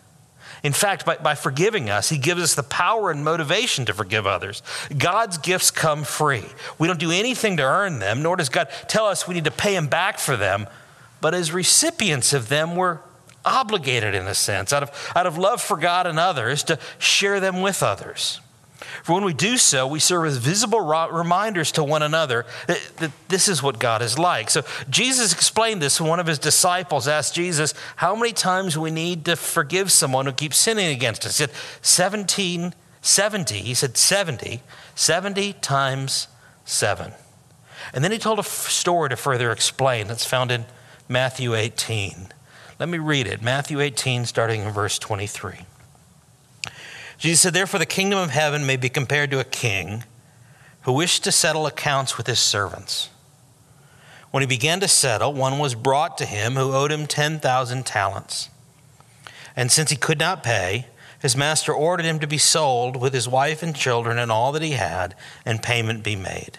In 0.62 0.73
fact, 0.73 1.04
by, 1.04 1.16
by 1.16 1.35
forgiving 1.35 1.90
us, 1.90 2.09
He 2.09 2.16
gives 2.16 2.42
us 2.42 2.54
the 2.54 2.62
power 2.62 3.11
and 3.11 3.23
motivation 3.23 3.85
to 3.87 3.92
forgive 3.92 4.26
others. 4.26 4.62
God's 4.97 5.37
gifts 5.37 5.71
come 5.71 6.04
free. 6.04 6.45
We 6.78 6.87
don't 6.87 7.00
do 7.00 7.11
anything 7.11 7.59
to 7.59 7.62
earn 7.62 7.99
them, 7.99 8.23
nor 8.23 8.37
does 8.37 8.49
God 8.49 8.68
tell 8.88 9.06
us 9.06 9.28
we 9.28 9.35
need 9.35 9.45
to 9.45 9.50
pay 9.50 9.76
Him 9.76 9.88
back 9.88 10.18
for 10.18 10.37
them. 10.37 10.66
But 11.21 11.35
as 11.35 11.53
recipients 11.53 12.33
of 12.33 12.49
them, 12.49 12.77
we're 12.77 12.99
obligated 13.45 14.15
in 14.15 14.27
a 14.27 14.35
sense, 14.35 14.73
out 14.73 14.83
of, 14.83 15.13
out 15.15 15.27
of 15.27 15.39
love 15.39 15.61
for 15.63 15.77
God 15.77 16.07
and 16.07 16.19
others, 16.19 16.63
to 16.65 16.79
share 16.99 17.41
them 17.41 17.63
with 17.63 17.83
others. 17.83 18.41
For 19.03 19.15
when 19.15 19.25
we 19.25 19.33
do 19.33 19.57
so, 19.57 19.87
we 19.87 20.01
serve 20.01 20.27
as 20.27 20.37
visible 20.37 20.81
reminders 20.81 21.73
to 21.73 21.85
one 21.85 22.03
another 22.03 22.45
that, 22.67 22.81
that, 22.99 23.11
this 23.29 23.49
is 23.49 23.63
what 23.63 23.79
God 23.79 24.03
is 24.03 24.19
like. 24.19 24.51
So 24.51 24.63
Jesus 24.91 25.33
explained 25.33 25.81
this 25.81 26.01
when 26.01 26.11
one 26.11 26.21
of 26.21 26.27
his 26.27 26.39
disciples 26.39 27.09
asked 27.09 27.35
Jesus 27.35 27.73
how 27.97 28.15
many 28.15 28.33
times 28.33 28.77
we 28.77 28.91
need 28.91 29.25
to 29.25 29.37
forgive 29.37 29.91
someone 29.91 30.27
who 30.27 30.33
keeps 30.33 30.59
sinning 30.59 30.95
against 30.95 31.25
us. 31.25 31.39
He 31.39 31.47
said 31.47 31.57
17, 31.83 32.75
70. 33.01 33.55
He 33.55 33.75
said 33.75 33.97
70, 33.97 34.63
70 34.95 35.53
times 35.55 36.29
7. 36.65 37.13
And 37.95 38.05
then 38.05 38.13
he 38.13 38.19
told 38.19 38.39
a 38.39 38.43
story 38.43 39.09
to 39.09 39.17
further 39.17 39.53
explain 39.53 40.09
that's 40.09 40.27
found 40.27 40.51
in 40.51 40.67
Matthew 41.09 41.55
18. 41.55 42.29
Let 42.79 42.89
me 42.89 42.99
read 42.99 43.27
it. 43.27 43.41
Matthew 43.41 43.81
18, 43.81 44.25
starting 44.25 44.63
in 44.63 44.71
verse 44.73 44.99
23. 44.99 45.61
Jesus 47.19 47.41
said, 47.41 47.55
Therefore, 47.55 47.79
the 47.79 47.87
kingdom 47.87 48.19
of 48.19 48.31
heaven 48.31 48.67
may 48.67 48.77
be 48.77 48.89
compared 48.89 49.31
to 49.31 49.41
a 49.41 49.45
king 49.45 50.05
who 50.83 50.93
wished 50.93 51.25
to 51.25 51.33
settle 51.33 51.67
accounts 51.67 52.17
with 52.17 52.27
his 52.27 52.39
servants. 52.39 53.09
When 54.31 54.43
he 54.43 54.47
began 54.47 54.81
to 54.81 54.89
settle, 54.89 55.33
one 55.33 55.59
was 55.59 55.75
brought 55.75 56.19
to 56.19 56.27
him 56.27 56.55
who 56.55 56.73
owed 56.73 56.93
him 56.93 57.07
10,000 57.07 57.87
talents. 57.87 58.51
And 59.55 59.73
since 59.73 59.91
he 59.91 59.97
could 59.97 60.19
not 60.19 60.43
pay, 60.43 60.87
his 61.23 61.37
master 61.37 61.73
ordered 61.73 62.05
him 62.05 62.19
to 62.19 62.27
be 62.27 62.39
sold 62.39 63.01
with 63.01 63.15
his 63.15 63.29
wife 63.29 63.63
and 63.63 63.75
children 63.75 64.19
and 64.19 64.31
all 64.31 64.53
that 64.53 64.63
he 64.63 64.73
had, 64.73 65.15
and 65.45 65.63
payment 65.63 66.05
be 66.05 66.17
made. 66.17 66.59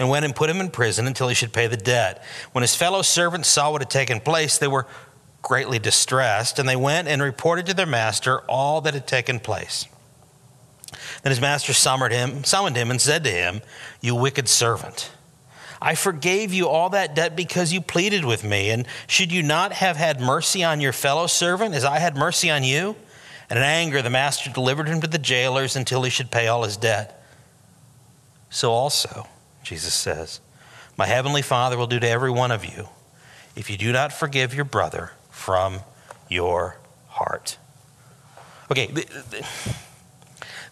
and 0.00 0.08
went 0.08 0.24
and 0.24 0.34
put 0.34 0.48
him 0.48 0.60
in 0.60 0.70
prison 0.70 1.06
until 1.06 1.28
he 1.28 1.34
should 1.34 1.52
pay 1.52 1.66
the 1.66 1.76
debt. 1.76 2.24
When 2.52 2.62
his 2.62 2.74
fellow 2.74 3.02
servants 3.02 3.50
saw 3.50 3.70
what 3.70 3.82
had 3.82 3.90
taken 3.90 4.18
place, 4.18 4.56
they 4.56 4.66
were 4.66 4.86
greatly 5.42 5.78
distressed, 5.78 6.58
and 6.58 6.66
they 6.66 6.74
went 6.74 7.06
and 7.06 7.20
reported 7.20 7.66
to 7.66 7.74
their 7.74 7.84
master 7.84 8.40
all 8.48 8.80
that 8.80 8.94
had 8.94 9.06
taken 9.06 9.38
place. 9.38 9.84
Then 11.22 11.30
his 11.30 11.40
master 11.40 11.74
summoned 11.74 12.14
him, 12.14 12.44
summoned 12.44 12.76
him 12.76 12.90
and 12.90 12.98
said 12.98 13.24
to 13.24 13.30
him, 13.30 13.60
You 14.00 14.14
wicked 14.14 14.48
servant, 14.48 15.10
I 15.82 15.94
forgave 15.94 16.54
you 16.54 16.66
all 16.66 16.88
that 16.90 17.14
debt 17.14 17.36
because 17.36 17.72
you 17.72 17.82
pleaded 17.82 18.24
with 18.24 18.42
me. 18.42 18.70
And 18.70 18.86
should 19.06 19.30
you 19.30 19.42
not 19.42 19.74
have 19.74 19.98
had 19.98 20.18
mercy 20.18 20.64
on 20.64 20.80
your 20.80 20.92
fellow 20.94 21.26
servant 21.26 21.74
as 21.74 21.84
I 21.84 21.98
had 21.98 22.16
mercy 22.16 22.50
on 22.50 22.64
you? 22.64 22.96
And 23.50 23.58
in 23.58 23.64
anger, 23.64 24.00
the 24.00 24.08
master 24.08 24.50
delivered 24.50 24.88
him 24.88 25.02
to 25.02 25.06
the 25.06 25.18
jailers 25.18 25.76
until 25.76 26.02
he 26.04 26.10
should 26.10 26.30
pay 26.30 26.48
all 26.48 26.62
his 26.62 26.78
debt. 26.78 27.22
So 28.48 28.72
also, 28.72 29.26
Jesus 29.62 29.94
says, 29.94 30.40
My 30.96 31.06
heavenly 31.06 31.42
Father 31.42 31.76
will 31.76 31.86
do 31.86 32.00
to 32.00 32.08
every 32.08 32.30
one 32.30 32.50
of 32.50 32.64
you 32.64 32.88
if 33.56 33.70
you 33.70 33.76
do 33.76 33.92
not 33.92 34.12
forgive 34.12 34.54
your 34.54 34.64
brother 34.64 35.12
from 35.30 35.80
your 36.28 36.78
heart. 37.08 37.58
Okay. 38.70 38.86
The, 38.86 39.02
the, 39.30 39.48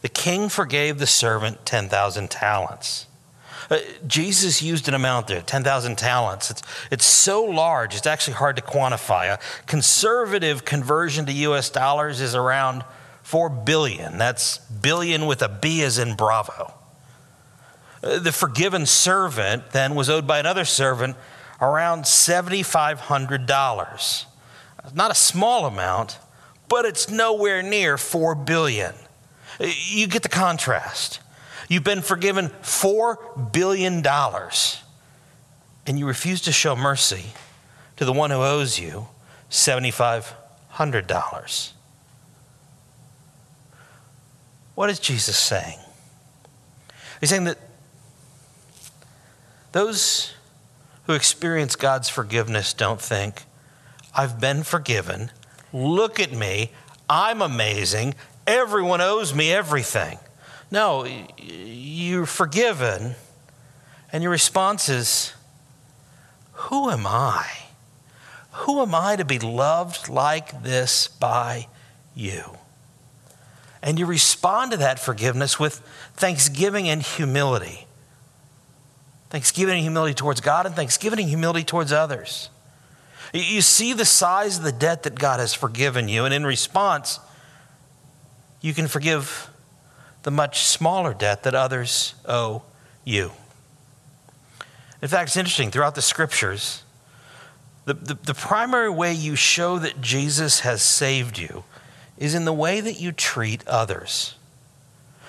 the 0.02 0.09
king 0.09 0.49
forgave 0.49 0.99
the 0.99 1.07
servant 1.07 1.66
10,000 1.66 2.30
talents. 2.30 3.07
Uh, 3.71 3.78
Jesus 4.07 4.62
used 4.62 4.88
an 4.88 4.95
amount 4.95 5.26
there, 5.26 5.42
10,000 5.42 5.97
talents. 5.99 6.50
It's, 6.50 6.62
it's 6.90 7.04
so 7.04 7.45
large, 7.45 7.95
it's 7.95 8.07
actually 8.07 8.35
hard 8.35 8.57
to 8.57 8.62
quantify. 8.62 9.35
A 9.35 9.38
conservative 9.66 10.64
conversion 10.64 11.26
to 11.26 11.33
US 11.33 11.68
dollars 11.68 12.21
is 12.21 12.35
around 12.35 12.85
4 13.25 13.50
billion. 13.50 14.16
That's 14.16 14.59
billion 14.59 15.26
with 15.26 15.42
a 15.42 15.49
B 15.49 15.83
as 15.83 15.99
in 15.99 16.14
Bravo. 16.14 16.77
Uh, 18.02 18.19
the 18.19 18.33
forgiven 18.33 18.85
servant 18.87 19.71
then 19.73 19.95
was 19.95 20.11
owed 20.11 20.26
by 20.26 20.38
another 20.38 20.64
servant 20.64 21.17
around 21.61 22.05
$7,500. 22.05 24.25
Not 24.95 25.11
a 25.11 25.14
small 25.14 25.67
amount, 25.67 26.19
but 26.69 26.85
it's 26.85 27.11
nowhere 27.11 27.62
near 27.62 27.99
4 27.99 28.35
billion. 28.35 28.95
You 29.61 30.07
get 30.07 30.23
the 30.23 30.28
contrast. 30.28 31.21
You've 31.69 31.85
been 31.85 32.02
forgiven 32.02 32.49
$4 32.62 33.52
billion, 33.52 34.07
and 35.87 35.99
you 35.99 36.07
refuse 36.07 36.40
to 36.43 36.52
show 36.52 36.76
mercy 36.76 37.25
to 37.97 38.05
the 38.05 38.12
one 38.12 38.31
who 38.31 38.37
owes 38.37 38.78
you 38.78 39.09
$7,500. 39.50 41.73
What 44.75 44.90
is 44.90 45.00
Jesus 45.00 45.37
saying? 45.37 45.78
He's 47.21 47.31
saying 47.31 47.45
that 47.45 47.59
those 49.72 50.34
who 51.04 51.14
experience 51.14 51.76
God's 51.76 52.08
forgiveness 52.08 52.72
don't 52.72 53.00
think, 53.00 53.44
I've 54.14 54.40
been 54.40 54.62
forgiven. 54.62 55.30
Look 55.72 56.20
at 56.20 56.32
me. 56.32 56.70
I'm 57.08 57.40
amazing. 57.40 58.14
Everyone 58.46 59.00
owes 59.00 59.34
me 59.34 59.52
everything. 59.52 60.18
No, 60.70 61.06
you're 61.38 62.26
forgiven, 62.26 63.14
And 64.12 64.22
your 64.22 64.32
response 64.32 64.88
is, 64.88 65.34
Who 66.52 66.90
am 66.90 67.06
I? 67.06 67.46
Who 68.52 68.82
am 68.82 68.94
I 68.94 69.16
to 69.16 69.25
be 69.25 69.38
loved 69.38 70.08
like 70.08 70.62
this 70.62 71.08
by 71.08 71.68
you? 72.14 72.56
And 73.82 73.98
you 73.98 74.06
respond 74.06 74.72
to 74.72 74.76
that 74.78 74.98
forgiveness 74.98 75.60
with 75.60 75.76
thanksgiving 76.14 76.88
and 76.88 77.02
humility. 77.02 77.88
Thanksgiving 79.30 79.75
and 79.75 79.82
humility 79.82 80.14
towards 80.14 80.40
God, 80.40 80.66
and 80.66 80.75
thanksgiving 80.75 81.20
and 81.20 81.28
humility 81.28 81.64
towards 81.64 81.92
others. 81.92 82.50
You 83.35 83.61
see 83.61 83.92
the 83.92 84.06
size 84.06 84.58
of 84.58 84.64
the 84.64 84.73
debt 84.73 85.02
that 85.02 85.18
God 85.18 85.38
has 85.38 85.52
forgiven 85.52 86.08
you, 86.08 86.25
and 86.25 86.32
in 86.32 86.47
response, 86.47 87.20
you 88.61 88.73
can 88.73 88.88
forgive 88.88 89.50
the 90.23 90.30
much 90.30 90.61
smaller 90.61 91.14
debt 91.14 91.42
that 91.42 91.54
others 91.54 92.14
owe 92.26 92.62
you. 93.04 93.32
In 95.00 95.08
fact, 95.08 95.28
it's 95.28 95.37
interesting, 95.37 95.70
throughout 95.70 95.94
the 95.94 96.02
scriptures, 96.02 96.82
the, 97.85 97.94
the, 97.94 98.14
the, 98.14 98.35
primary 98.35 98.90
way 98.90 99.14
you 99.14 99.35
show 99.35 99.78
that 99.78 100.00
Jesus 100.00 100.61
has 100.61 100.82
saved 100.82 101.38
you 101.38 101.64
is 102.18 102.35
in 102.35 102.44
the 102.44 102.52
way 102.52 102.80
that 102.80 103.00
you 103.00 103.12
treat 103.12 103.66
others. 103.66 104.35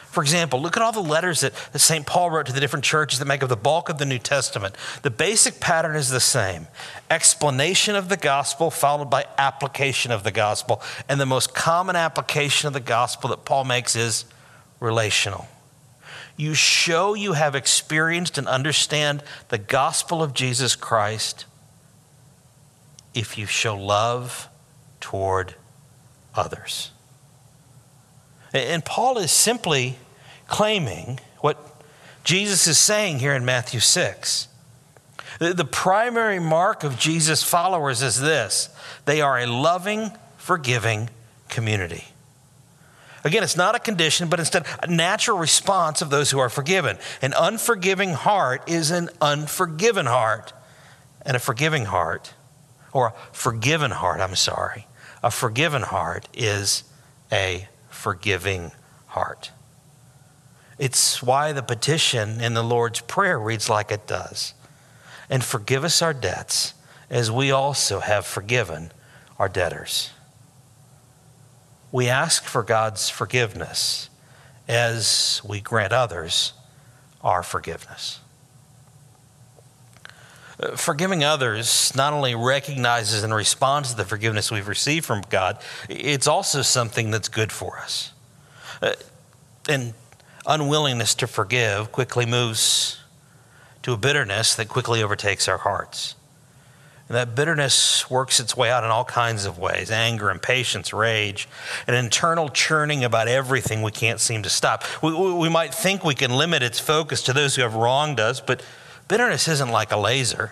For 0.09 0.23
example, 0.23 0.59
look 0.59 0.75
at 0.75 0.81
all 0.81 0.91
the 0.91 1.01
letters 1.01 1.41
that, 1.41 1.53
that 1.71 1.79
St. 1.79 2.03
Paul 2.03 2.31
wrote 2.31 2.47
to 2.47 2.51
the 2.51 2.59
different 2.59 2.83
churches 2.83 3.19
that 3.19 3.25
make 3.25 3.43
up 3.43 3.49
the 3.49 3.55
bulk 3.55 3.89
of 3.89 3.99
the 3.99 4.05
New 4.05 4.17
Testament. 4.17 4.75
The 5.03 5.11
basic 5.11 5.59
pattern 5.59 5.95
is 5.95 6.09
the 6.09 6.19
same 6.19 6.67
explanation 7.11 7.95
of 7.95 8.09
the 8.09 8.17
gospel 8.17 8.71
followed 8.71 9.11
by 9.11 9.25
application 9.37 10.11
of 10.11 10.23
the 10.23 10.31
gospel. 10.31 10.81
And 11.07 11.19
the 11.19 11.27
most 11.27 11.53
common 11.53 11.95
application 11.95 12.65
of 12.65 12.73
the 12.73 12.79
gospel 12.79 13.29
that 13.29 13.45
Paul 13.45 13.65
makes 13.65 13.95
is 13.95 14.25
relational. 14.79 15.47
You 16.35 16.55
show 16.55 17.13
you 17.13 17.33
have 17.33 17.53
experienced 17.53 18.39
and 18.39 18.47
understand 18.47 19.23
the 19.49 19.57
gospel 19.59 20.23
of 20.23 20.33
Jesus 20.33 20.75
Christ 20.75 21.45
if 23.13 23.37
you 23.37 23.45
show 23.45 23.77
love 23.77 24.49
toward 25.01 25.53
others. 26.33 26.91
And 28.53 28.83
Paul 28.83 29.17
is 29.17 29.31
simply 29.31 29.97
claiming 30.47 31.19
what 31.39 31.57
Jesus 32.23 32.67
is 32.67 32.77
saying 32.77 33.19
here 33.19 33.33
in 33.33 33.45
Matthew 33.45 33.79
6. 33.79 34.47
The 35.39 35.65
primary 35.65 36.39
mark 36.39 36.83
of 36.83 36.99
Jesus' 36.99 37.43
followers 37.43 38.01
is 38.01 38.19
this 38.19 38.69
they 39.05 39.21
are 39.21 39.39
a 39.39 39.45
loving, 39.45 40.11
forgiving 40.37 41.09
community. 41.47 42.05
Again, 43.23 43.43
it's 43.43 43.57
not 43.57 43.75
a 43.75 43.79
condition, 43.79 44.29
but 44.29 44.39
instead 44.39 44.65
a 44.81 44.87
natural 44.87 45.37
response 45.37 46.01
of 46.01 46.09
those 46.09 46.31
who 46.31 46.39
are 46.39 46.49
forgiven. 46.49 46.97
An 47.21 47.33
unforgiving 47.37 48.13
heart 48.13 48.69
is 48.69 48.91
an 48.91 49.09
unforgiven 49.21 50.05
heart. 50.05 50.53
And 51.23 51.35
a 51.35 51.39
forgiving 51.39 51.85
heart, 51.85 52.33
or 52.93 53.07
a 53.07 53.13
forgiven 53.33 53.91
heart, 53.91 54.21
I'm 54.21 54.35
sorry, 54.35 54.87
a 55.21 55.29
forgiven 55.29 55.81
heart 55.81 56.29
is 56.33 56.83
a 57.31 57.67
forgiving 57.99 58.71
heart. 59.07 59.51
It's 60.77 61.21
why 61.21 61.51
the 61.51 61.61
petition 61.61 62.39
in 62.39 62.53
the 62.53 62.63
Lord's 62.63 63.01
Prayer 63.01 63.37
reads 63.37 63.69
like 63.69 63.91
it 63.91 64.07
does. 64.07 64.53
And 65.29 65.43
forgive 65.43 65.83
us 65.83 66.01
our 66.01 66.13
debts 66.13 66.73
as 67.09 67.29
we 67.29 67.51
also 67.51 67.99
have 67.99 68.25
forgiven 68.25 68.91
our 69.37 69.49
debtors. 69.49 70.11
We 71.91 72.07
ask 72.07 72.45
for 72.45 72.63
God's 72.63 73.09
forgiveness 73.09 74.09
as 74.67 75.41
we 75.43 75.59
grant 75.59 75.91
others 75.91 76.53
our 77.21 77.43
forgiveness. 77.43 78.21
Forgiving 80.75 81.23
others 81.23 81.93
not 81.95 82.11
only 82.11 82.35
recognizes 82.35 83.23
and 83.23 83.33
responds 83.33 83.91
to 83.91 83.97
the 83.97 84.03
forgiveness 84.03 84.51
we've 84.51 84.67
received 84.67 85.05
from 85.05 85.21
God, 85.29 85.57
it's 85.87 86.27
also 86.27 86.61
something 86.61 87.11
that's 87.11 87.29
good 87.29 87.51
for 87.51 87.79
us. 87.79 88.11
Uh, 88.81 88.93
and 89.69 89.93
unwillingness 90.45 91.15
to 91.15 91.27
forgive 91.27 91.91
quickly 91.91 92.25
moves 92.25 92.99
to 93.83 93.93
a 93.93 93.97
bitterness 93.97 94.55
that 94.55 94.67
quickly 94.67 95.01
overtakes 95.01 95.47
our 95.47 95.59
hearts. 95.59 96.15
And 97.07 97.15
that 97.15 97.35
bitterness 97.35 98.09
works 98.09 98.39
its 98.39 98.55
way 98.55 98.69
out 98.69 98.83
in 98.83 98.91
all 98.91 99.05
kinds 99.05 99.45
of 99.45 99.57
ways 99.57 99.89
anger, 99.89 100.29
impatience, 100.29 100.93
rage, 100.93 101.47
an 101.87 101.95
internal 101.95 102.49
churning 102.49 103.03
about 103.03 103.27
everything 103.27 103.81
we 103.81 103.91
can't 103.91 104.19
seem 104.19 104.43
to 104.43 104.49
stop. 104.49 104.83
We, 105.01 105.11
we 105.13 105.49
might 105.49 105.73
think 105.73 106.03
we 106.03 106.13
can 106.15 106.31
limit 106.31 106.61
its 106.61 106.79
focus 106.79 107.23
to 107.23 107.33
those 107.33 107.55
who 107.55 107.63
have 107.63 107.73
wronged 107.73 108.19
us, 108.19 108.39
but 108.41 108.61
bitterness 109.07 109.47
isn't 109.47 109.69
like 109.69 109.91
a 109.91 109.97
laser, 109.97 110.51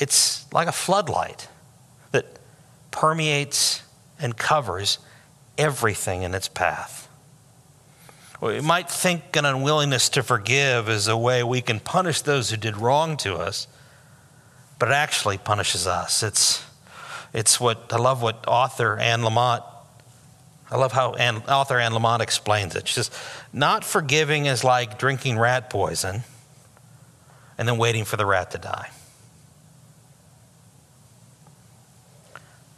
it's 0.00 0.50
like 0.52 0.68
a 0.68 0.72
floodlight 0.72 1.48
that 2.12 2.26
permeates 2.90 3.82
and 4.18 4.36
covers 4.36 4.98
everything 5.58 6.22
in 6.22 6.34
its 6.34 6.48
path. 6.48 7.08
We 8.40 8.60
might 8.60 8.90
think 8.90 9.34
an 9.36 9.44
unwillingness 9.44 10.10
to 10.10 10.22
forgive 10.22 10.88
is 10.88 11.08
a 11.08 11.16
way 11.16 11.42
we 11.42 11.62
can 11.62 11.80
punish 11.80 12.20
those 12.20 12.50
who 12.50 12.56
did 12.56 12.76
wrong 12.76 13.16
to 13.18 13.34
us 13.36 13.66
but 14.78 14.90
it 14.90 14.94
actually 14.94 15.38
punishes 15.38 15.86
us. 15.86 16.22
It's, 16.22 16.64
it's 17.32 17.60
what 17.60 17.92
I 17.92 17.96
love 17.96 18.22
what 18.22 18.44
author 18.46 18.98
Anne 18.98 19.22
Lamott, 19.22 19.62
I 20.70 20.76
love 20.76 20.92
how 20.92 21.14
Anne, 21.14 21.36
author 21.48 21.78
Anne 21.78 21.92
Lamott 21.92 22.20
explains 22.20 22.74
it. 22.74 22.88
She 22.88 22.94
says, 22.94 23.10
Not 23.52 23.84
forgiving 23.84 24.46
is 24.46 24.64
like 24.64 24.98
drinking 24.98 25.38
rat 25.38 25.70
poison 25.70 26.22
and 27.56 27.66
then 27.66 27.78
waiting 27.78 28.04
for 28.04 28.16
the 28.16 28.26
rat 28.26 28.50
to 28.50 28.58
die. 28.58 28.90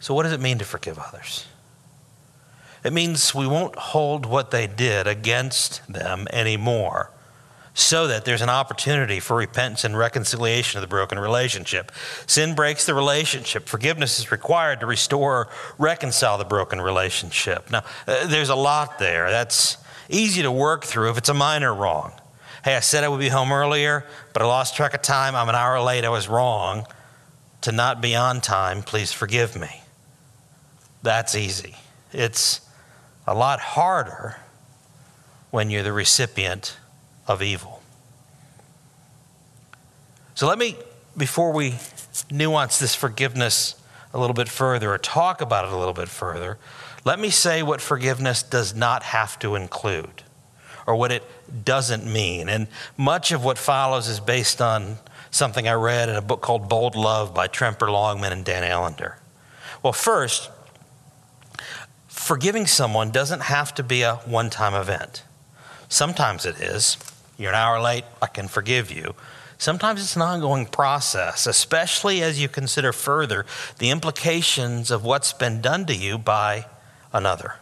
So, 0.01 0.15
what 0.15 0.23
does 0.23 0.33
it 0.33 0.41
mean 0.41 0.59
to 0.59 0.65
forgive 0.65 0.99
others? 0.99 1.47
It 2.85 2.93
means 2.93 3.35
we 3.35 3.47
won't 3.47 3.77
hold 3.77 4.25
what 4.25 4.51
they 4.51 4.67
did 4.67 5.07
against 5.07 5.87
them 5.93 6.27
anymore 6.33 7.11
so 7.75 8.09
that 8.09 8.25
there's 8.25 8.43
an 8.43 8.49
opportunity 8.49 9.21
for 9.21 9.37
repentance 9.37 9.85
and 9.85 9.97
reconciliation 9.97 10.79
of 10.79 10.83
the 10.83 10.89
broken 10.89 11.17
relationship. 11.17 11.93
Sin 12.27 12.57
breaks 12.57 12.87
the 12.87 12.93
relationship. 12.93 13.69
Forgiveness 13.69 14.19
is 14.19 14.33
required 14.33 14.81
to 14.81 14.87
restore 14.87 15.37
or 15.37 15.49
reconcile 15.79 16.39
the 16.39 16.45
broken 16.45 16.81
relationship. 16.81 17.71
Now, 17.71 17.85
uh, 18.09 18.27
there's 18.27 18.49
a 18.49 18.57
lot 18.57 18.99
there. 18.99 19.31
That's 19.31 19.77
easy 20.09 20.43
to 20.43 20.51
work 20.51 20.85
through 20.85 21.11
if 21.11 21.19
it's 21.19 21.29
a 21.29 21.35
minor 21.35 21.73
wrong. 21.73 22.13
Hey, 22.65 22.75
I 22.75 22.81
said 22.81 23.05
I 23.05 23.09
would 23.09 23.21
be 23.21 23.29
home 23.29 23.53
earlier, 23.53 24.05
but 24.33 24.43
I 24.43 24.47
lost 24.47 24.75
track 24.75 24.95
of 24.95 25.03
time. 25.03 25.37
I'm 25.37 25.49
an 25.49 25.55
hour 25.55 25.81
late. 25.81 26.05
I 26.05 26.09
was 26.09 26.29
wrong. 26.29 26.85
To 27.61 27.73
not 27.73 28.01
be 28.01 28.17
on 28.17 28.41
time, 28.41 28.83
please 28.83 29.13
forgive 29.13 29.55
me. 29.55 29.83
That's 31.03 31.35
easy. 31.35 31.77
It's 32.13 32.61
a 33.27 33.35
lot 33.35 33.61
harder 33.61 34.37
when 35.51 35.71
you're 35.71 35.83
the 35.83 35.93
recipient 35.93 36.77
of 37.27 37.43
evil. 37.43 37.83
So 40.35 40.47
let 40.47 40.59
me, 40.59 40.77
before 41.17 41.53
we 41.53 41.75
nuance 42.31 42.79
this 42.79 42.95
forgiveness 42.95 43.75
a 44.13 44.19
little 44.19 44.35
bit 44.35 44.49
further 44.49 44.93
or 44.93 44.99
talk 44.99 45.41
about 45.41 45.67
it 45.67 45.73
a 45.73 45.77
little 45.77 45.95
bit 45.95 46.09
further, 46.09 46.59
let 47.05 47.19
me 47.19 47.31
say 47.31 47.63
what 47.63 47.81
forgiveness 47.81 48.43
does 48.43 48.75
not 48.75 49.03
have 49.03 49.39
to 49.41 49.55
include 49.55 50.23
or 50.87 50.97
what 50.97 51.13
it 51.13 51.23
doesn't 51.65 52.07
mean. 52.07 52.49
And 52.49 52.67
much 52.97 53.33
of 53.33 53.45
what 53.45 53.59
follows 53.59 54.09
is 54.09 54.21
based 54.21 54.63
on 54.63 54.97
something 55.31 55.69
I 55.69 55.75
read 55.75 56.09
in 56.09 56.17
a 56.17 56.23
book 56.23 56.41
called 56.41 56.69
Bold 56.69 56.97
Love 56.97 57.35
by 57.35 57.47
Tremper 57.47 57.91
Longman 57.91 58.33
and 58.33 58.45
Dan 58.45 58.65
Allender. 58.65 59.19
Well, 59.83 59.93
first, 59.93 60.51
forgiving 62.19 62.67
someone 62.67 63.11
doesn't 63.11 63.43
have 63.43 63.75
to 63.75 63.83
be 63.83 64.03
a 64.03 64.17
one 64.17 64.51
time 64.51 64.75
event. 64.75 65.23
Sometimes 65.89 66.45
it 66.45 66.61
is. 66.61 66.99
You're 67.39 67.51
an 67.51 67.55
hour 67.55 67.81
late, 67.81 68.05
I 68.21 68.27
can 68.27 68.49
forgive 68.49 68.91
you. 68.91 69.15
Sometimes 69.57 70.03
it's 70.03 70.17
an 70.17 70.23
ongoing 70.23 70.67
process, 70.67 71.47
especially 71.47 72.23
as 72.23 72.41
you 72.41 72.49
consider 72.49 72.93
further 72.93 73.47
the 73.79 73.91
implications 73.91 74.91
of 74.91 75.05
what's 75.05 75.33
been 75.33 75.61
done 75.61 75.87
to 75.87 75.95
you 75.95 76.19
by 76.19 76.67
another. 77.13 77.55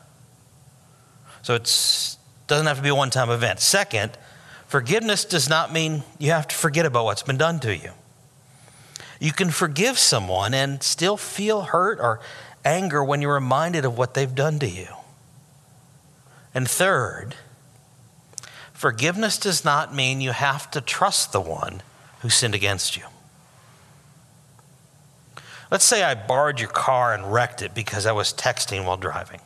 So 1.42 1.54
it 1.54 2.16
doesn't 2.46 2.66
have 2.66 2.78
to 2.78 2.82
be 2.82 2.88
a 2.88 2.94
one 2.94 3.10
time 3.10 3.30
event. 3.30 3.60
Second, 3.60 4.16
forgiveness 4.66 5.24
does 5.24 5.48
not 5.48 5.72
mean 5.72 6.02
you 6.18 6.32
have 6.32 6.48
to 6.48 6.54
forget 6.54 6.86
about 6.86 7.04
what's 7.04 7.22
been 7.22 7.38
done 7.38 7.60
to 7.60 7.76
you. 7.76 7.90
You 9.20 9.32
can 9.32 9.50
forgive 9.50 9.98
someone 9.98 10.52
and 10.54 10.82
still 10.82 11.16
feel 11.16 11.62
hurt 11.62 11.98
or 12.00 12.20
anger 12.66 13.02
when 13.02 13.22
you're 13.22 13.34
reminded 13.34 13.84
of 13.84 13.96
what 13.96 14.14
they've 14.14 14.34
done 14.34 14.58
to 14.58 14.68
you. 14.68 14.88
And 16.54 16.68
third, 16.68 17.36
Forgiveness 18.74 19.38
does 19.38 19.64
not 19.64 19.94
mean 19.94 20.20
you 20.20 20.32
have 20.32 20.70
to 20.72 20.82
trust 20.82 21.32
the 21.32 21.40
one 21.40 21.80
who 22.20 22.28
sinned 22.28 22.54
against 22.54 22.94
you. 22.94 23.04
Let's 25.70 25.86
say 25.86 26.02
I 26.02 26.14
borrowed 26.14 26.60
your 26.60 26.68
car 26.68 27.14
and 27.14 27.32
wrecked 27.32 27.62
it 27.62 27.74
because 27.74 28.04
I 28.04 28.12
was 28.12 28.34
texting 28.34 28.84
while 28.84 28.98
driving. 28.98 29.40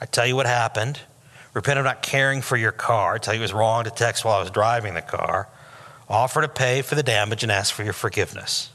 I 0.00 0.06
tell 0.06 0.26
you 0.26 0.36
what 0.36 0.46
happened, 0.46 1.00
Repent 1.54 1.78
of 1.78 1.84
not 1.84 2.02
caring 2.02 2.42
for 2.42 2.56
your 2.56 2.72
car. 2.72 3.18
Tell 3.18 3.32
you 3.32 3.40
it 3.40 3.42
was 3.42 3.52
wrong 3.52 3.84
to 3.84 3.90
text 3.90 4.24
while 4.24 4.36
I 4.36 4.40
was 4.40 4.50
driving 4.50 4.94
the 4.94 5.02
car. 5.02 5.48
Offer 6.08 6.42
to 6.42 6.48
pay 6.48 6.82
for 6.82 6.96
the 6.96 7.02
damage 7.02 7.44
and 7.44 7.52
ask 7.52 7.72
for 7.72 7.84
your 7.84 7.92
forgiveness. 7.92 8.70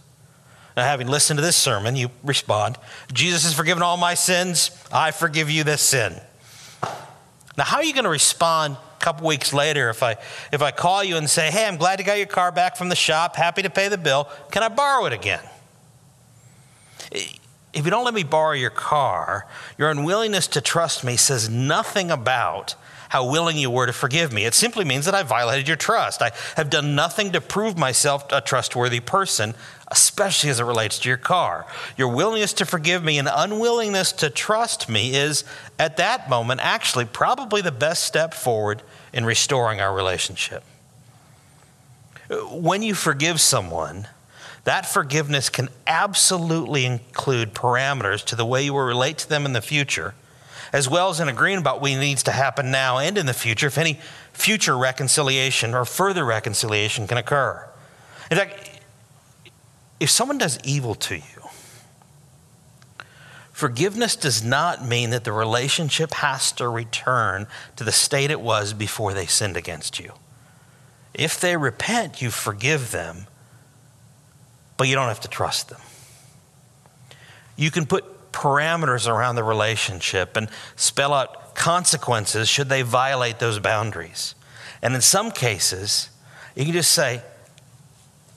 Now, 0.79 0.85
having 0.85 1.09
listened 1.09 1.37
to 1.39 1.41
this 1.41 1.57
sermon, 1.57 1.97
you 1.97 2.09
respond, 2.23 2.77
Jesus 3.11 3.43
has 3.43 3.53
forgiven 3.53 3.83
all 3.83 3.97
my 3.97 4.13
sins. 4.13 4.71
I 4.93 5.11
forgive 5.11 5.49
you 5.49 5.65
this 5.65 5.81
sin. 5.81 6.15
Now, 7.57 7.65
how 7.65 7.79
are 7.79 7.83
you 7.83 7.91
going 7.91 8.05
to 8.05 8.09
respond 8.09 8.77
a 8.77 9.03
couple 9.03 9.27
weeks 9.27 9.51
later 9.51 9.89
if 9.89 10.01
I, 10.03 10.15
if 10.53 10.61
I 10.61 10.71
call 10.71 11.03
you 11.03 11.17
and 11.17 11.29
say, 11.29 11.51
hey, 11.51 11.67
I'm 11.67 11.75
glad 11.75 11.99
you 11.99 12.05
got 12.05 12.17
your 12.17 12.27
car 12.27 12.53
back 12.53 12.77
from 12.77 12.87
the 12.87 12.95
shop, 12.95 13.35
happy 13.35 13.61
to 13.63 13.69
pay 13.69 13.89
the 13.89 13.97
bill. 13.97 14.29
Can 14.51 14.63
I 14.63 14.69
borrow 14.69 15.03
it 15.03 15.11
again? 15.11 15.43
If 17.11 17.83
you 17.83 17.91
don't 17.91 18.05
let 18.05 18.13
me 18.13 18.23
borrow 18.23 18.53
your 18.53 18.69
car, 18.69 19.47
your 19.77 19.89
unwillingness 19.89 20.47
to 20.47 20.61
trust 20.61 21.03
me 21.03 21.17
says 21.17 21.49
nothing 21.49 22.09
about 22.09 22.75
how 23.09 23.29
willing 23.29 23.57
you 23.57 23.69
were 23.69 23.85
to 23.85 23.93
forgive 23.93 24.31
me. 24.31 24.45
It 24.45 24.53
simply 24.53 24.85
means 24.85 25.05
that 25.05 25.15
I 25.15 25.23
violated 25.23 25.67
your 25.67 25.77
trust. 25.77 26.21
I 26.21 26.31
have 26.55 26.69
done 26.69 26.95
nothing 26.95 27.31
to 27.33 27.41
prove 27.41 27.77
myself 27.77 28.31
a 28.31 28.39
trustworthy 28.39 28.99
person, 28.99 29.55
especially 29.89 30.51
as 30.51 30.59
it 30.59 30.63
relates 30.63 30.99
to 30.99 31.09
your 31.09 31.17
car. 31.17 31.65
Your 31.97 32.09
willingness 32.09 32.53
to 32.53 32.65
forgive 32.65 33.03
me 33.03 33.17
and 33.17 33.27
unwillingness 33.31 34.11
to 34.13 34.29
trust 34.29 34.87
me 34.87 35.15
is, 35.15 35.43
at 35.77 35.97
that 35.97 36.29
moment, 36.29 36.61
actually 36.63 37.05
probably 37.05 37.61
the 37.61 37.71
best 37.71 38.03
step 38.03 38.33
forward 38.33 38.83
in 39.11 39.25
restoring 39.25 39.81
our 39.81 39.93
relationship. 39.93 40.63
When 42.51 42.83
you 42.83 42.93
forgive 42.93 43.41
someone, 43.41 44.07
that 44.65 44.85
forgiveness 44.85 45.49
can 45.49 45.69
absolutely 45.87 46.85
include 46.85 47.55
parameters 47.55 48.23
to 48.25 48.35
the 48.35 48.45
way 48.45 48.63
you 48.63 48.73
will 48.73 48.85
relate 48.85 49.17
to 49.19 49.29
them 49.29 49.47
in 49.47 49.53
the 49.53 49.61
future, 49.61 50.13
as 50.71 50.89
well 50.89 51.09
as 51.09 51.19
in 51.19 51.27
agreeing 51.27 51.57
about 51.57 51.81
what 51.81 51.91
needs 51.91 52.23
to 52.23 52.31
happen 52.31 52.71
now 52.71 52.97
and 52.97 53.17
in 53.17 53.25
the 53.25 53.33
future 53.33 53.67
if 53.67 53.77
any 53.77 53.99
future 54.33 54.77
reconciliation 54.77 55.73
or 55.73 55.85
further 55.85 56.25
reconciliation 56.25 57.07
can 57.07 57.17
occur. 57.17 57.67
In 58.29 58.37
fact, 58.37 58.81
if 59.99 60.09
someone 60.09 60.37
does 60.37 60.59
evil 60.63 60.95
to 60.95 61.15
you, 61.15 61.49
forgiveness 63.51 64.15
does 64.15 64.43
not 64.43 64.85
mean 64.85 65.09
that 65.09 65.23
the 65.23 65.31
relationship 65.31 66.13
has 66.15 66.51
to 66.53 66.69
return 66.69 67.47
to 67.75 67.83
the 67.83 67.91
state 67.91 68.31
it 68.31 68.41
was 68.41 68.73
before 68.73 69.13
they 69.13 69.25
sinned 69.25 69.57
against 69.57 69.99
you. 69.99 70.13
If 71.13 71.39
they 71.39 71.57
repent, 71.57 72.21
you 72.21 72.29
forgive 72.29 72.91
them 72.91 73.27
but 74.79 74.87
you 74.87 74.95
don't 74.95 75.09
have 75.09 75.19
to 75.19 75.27
trust 75.27 75.67
them. 75.67 75.81
You 77.57 77.69
can 77.69 77.85
put 77.85 78.05
parameters 78.39 79.05
around 79.05 79.35
the 79.35 79.43
relationship 79.43 80.37
and 80.37 80.47
spell 80.77 81.13
out 81.13 81.55
consequences 81.55 82.47
should 82.47 82.69
they 82.69 82.81
violate 82.81 83.39
those 83.39 83.59
boundaries. 83.59 84.33
And 84.81 84.95
in 84.95 85.01
some 85.01 85.29
cases, 85.29 86.09
you 86.55 86.63
can 86.63 86.71
just 86.71 86.93
say, 86.93 87.21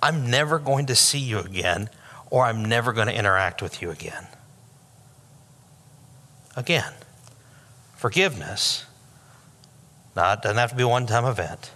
I'm 0.03 0.29
never 0.29 0.59
going 0.59 0.87
to 0.87 0.97
see 0.97 1.21
you 1.21 1.39
again, 1.39 1.89
or 2.31 2.45
I'm 2.45 2.65
never 2.65 2.93
going 2.93 3.07
to 3.07 3.17
interact 3.17 3.63
with 3.63 3.81
you 3.81 3.91
again. 3.91 4.27
Again, 6.57 6.93
forgiveness 7.97 8.85
not, 10.17 10.43
doesn't 10.43 10.59
have 10.59 10.71
to 10.71 10.77
be 10.77 10.83
a 10.83 10.89
one 10.89 11.07
time 11.07 11.25
event. 11.25 11.71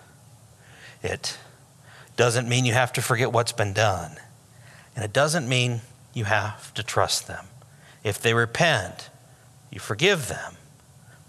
It 1.01 1.39
doesn't 2.17 2.49
mean 2.49 2.65
you 2.65 2.73
have 2.73 2.93
to 2.95 3.03
forget 3.03 3.33
what's 3.33 3.53
been 3.53 3.73
done. 3.73 4.17
And 4.97 5.05
it 5.05 5.13
doesn't 5.13 5.49
mean 5.49 5.83
you 6.13 6.25
have 6.25 6.75
to 6.75 6.83
trust 6.83 7.29
them. 7.29 7.47
If 8.07 8.23
they 8.23 8.35
repent, 8.35 9.11
you 9.69 9.81
forgive 9.81 10.29
them. 10.29 10.55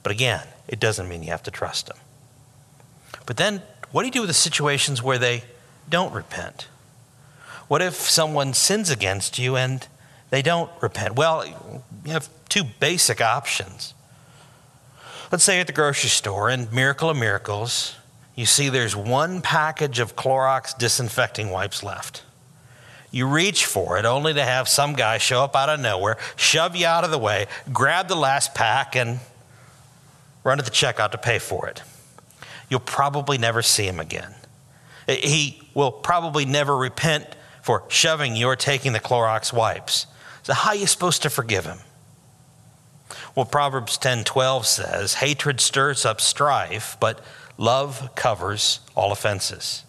But 0.03 0.11
again, 0.11 0.45
it 0.67 0.79
doesn't 0.79 1.09
mean 1.09 1.23
you 1.23 1.31
have 1.31 1.41
to 1.43 1.51
trust 1.51 1.87
them. 1.87 1.97
But 3.25 3.37
then, 3.37 3.63
what 3.91 4.03
do 4.03 4.05
you 4.05 4.11
do 4.11 4.21
with 4.21 4.29
the 4.29 4.35
situations 4.35 5.01
where 5.01 5.17
they 5.17 5.43
don't 5.89 6.13
repent? 6.13 6.67
What 7.67 7.81
if 7.81 7.95
someone 7.95 8.53
sins 8.53 8.91
against 8.91 9.39
you 9.39 9.55
and 9.55 9.87
they 10.29 10.43
don't 10.43 10.69
repent? 10.79 11.15
Well, 11.15 11.47
you 12.05 12.11
have 12.11 12.29
two 12.47 12.65
basic 12.79 13.21
options. 13.21 13.95
Let's 15.31 15.43
say 15.43 15.59
at 15.59 15.65
the 15.65 15.73
grocery 15.73 16.11
store, 16.11 16.47
in 16.47 16.67
Miracle 16.71 17.09
of 17.09 17.17
Miracles, 17.17 17.95
you 18.35 18.45
see 18.45 18.69
there's 18.69 18.95
one 18.95 19.41
package 19.41 19.97
of 19.97 20.15
Clorox 20.15 20.77
disinfecting 20.77 21.49
wipes 21.49 21.81
left. 21.81 22.21
You 23.11 23.27
reach 23.27 23.65
for 23.65 23.97
it 23.97 24.05
only 24.05 24.33
to 24.33 24.43
have 24.43 24.67
some 24.67 24.93
guy 24.93 25.17
show 25.17 25.43
up 25.43 25.55
out 25.55 25.69
of 25.69 25.79
nowhere, 25.79 26.17
shove 26.35 26.75
you 26.75 26.85
out 26.85 27.03
of 27.03 27.11
the 27.11 27.17
way, 27.17 27.47
grab 27.71 28.07
the 28.07 28.15
last 28.15 28.53
pack, 28.53 28.95
and 28.95 29.19
run 30.43 30.57
to 30.57 30.63
the 30.63 30.71
checkout 30.71 31.11
to 31.11 31.17
pay 31.17 31.39
for 31.39 31.67
it. 31.67 31.83
You'll 32.69 32.79
probably 32.81 33.37
never 33.37 33.61
see 33.61 33.85
him 33.85 33.99
again. 33.99 34.33
He 35.07 35.61
will 35.73 35.91
probably 35.91 36.45
never 36.45 36.75
repent 36.75 37.25
for 37.61 37.83
shoving 37.87 38.35
you 38.35 38.47
or 38.47 38.57
taking 38.57 38.91
the 38.91 38.99
Clorox 38.99 39.53
wipes. 39.53 40.05
So, 40.43 40.53
how 40.53 40.71
are 40.71 40.75
you 40.75 40.87
supposed 40.87 41.21
to 41.21 41.29
forgive 41.29 41.65
him? 41.65 41.79
Well, 43.35 43.45
Proverbs 43.45 43.97
10 43.97 44.25
12 44.25 44.65
says, 44.65 45.13
Hatred 45.15 45.61
stirs 45.61 46.05
up 46.05 46.19
strife, 46.19 46.97
but 46.99 47.21
love 47.57 48.09
covers 48.15 48.81
all 48.95 49.13
offenses. 49.13 49.85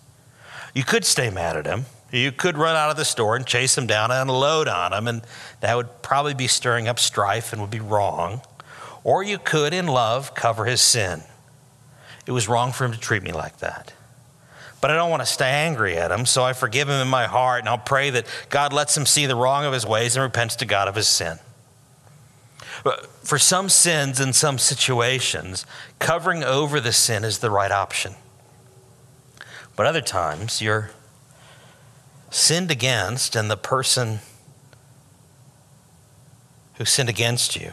You 0.72 0.85
could 0.85 1.04
stay 1.04 1.31
mad 1.31 1.57
at 1.57 1.66
him 1.66 1.87
you 2.11 2.33
could 2.33 2.57
run 2.57 2.77
out 2.77 2.90
of 2.90 2.97
the 2.97 3.05
store 3.05 3.37
and 3.37 3.47
chase 3.47 3.77
him 3.77 3.87
down 3.87 4.11
and 4.11 4.31
unload 4.31 4.68
on 4.68 4.92
him, 4.92 5.09
and 5.09 5.23
that 5.61 5.77
would 5.77 6.03
probably 6.03 6.35
be 6.35 6.47
stirring 6.47 6.88
up 6.88 6.99
strife 6.99 7.53
and 7.53 7.61
would 7.61 7.71
be 7.71 7.81
wrong. 7.81 8.40
Or 9.05 9.23
you 9.23 9.38
could, 9.38 9.75
in 9.75 9.87
love, 9.87 10.35
cover 10.35 10.64
his 10.64 10.81
sin. 10.81 11.23
It 12.27 12.33
was 12.33 12.49
wrong 12.49 12.73
for 12.73 12.85
him 12.85 12.92
to 12.92 12.99
treat 12.99 13.23
me 13.23 13.33
like 13.33 13.59
that. 13.59 13.92
But 14.81 14.90
I 14.90 14.94
don't 14.94 15.11
want 15.11 15.23
to 15.23 15.27
stay 15.27 15.51
angry 15.51 15.97
at 15.97 16.11
him, 16.11 16.25
so 16.25 16.44
I 16.44 16.53
forgive 16.53 16.88
him 16.88 17.01
in 17.01 17.09
my 17.09 17.27
heart, 17.27 17.61
and 17.61 17.68
I'll 17.68 17.79
pray 17.79 18.11
that 18.11 18.27
God 18.49 18.73
lets 18.73 18.97
him 18.97 19.07
see 19.07 19.27
the 19.27 19.35
wrong 19.35 19.64
of 19.64 19.73
his 19.73 19.85
ways 19.85 20.14
and 20.16 20.23
repents 20.23 20.57
to 20.57 20.66
God 20.66 20.88
of 20.88 20.94
his 20.94 21.09
sin. 21.09 21.38
But 22.85 23.07
for 23.27 23.38
some 23.38 23.68
sins 23.68 24.21
in 24.21 24.33
some 24.33 24.57
situations, 24.57 25.66
covering 25.99 26.44
over 26.44 26.81
the 26.81 26.92
sin 26.92 27.25
is 27.25 27.38
the 27.38 27.51
right 27.51 27.73
option. 27.73 28.14
But 29.75 29.87
other 29.87 30.01
times, 30.01 30.62
you're 30.62 30.90
sinned 32.30 32.70
against 32.70 33.34
and 33.34 33.50
the 33.50 33.56
person 33.56 34.20
who 36.74 36.84
sinned 36.84 37.08
against 37.08 37.56
you 37.56 37.72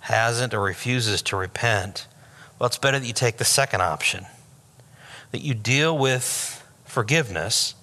hasn't 0.00 0.54
or 0.54 0.60
refuses 0.60 1.20
to 1.22 1.36
repent, 1.36 2.06
well, 2.58 2.66
it's 2.66 2.78
better 2.78 2.98
that 2.98 3.06
you 3.06 3.12
take 3.12 3.36
the 3.36 3.44
second 3.44 3.82
option 3.82 4.26
that 5.30 5.40
you 5.40 5.54
deal 5.54 5.96
with 5.96 6.64
forgiveness 6.84 7.74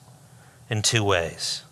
in 0.69 0.81
two 0.81 1.03
ways. 1.03 1.63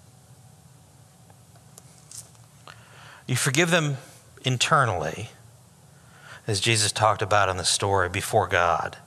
You 3.27 3.35
forgive 3.35 3.71
them 3.71 3.97
internally, 4.43 5.29
as 6.45 6.59
Jesus 6.59 6.91
talked 6.91 7.21
about 7.21 7.49
in 7.49 7.57
the 7.57 7.63
story, 7.63 8.09
before 8.09 8.47
God. 8.47 8.97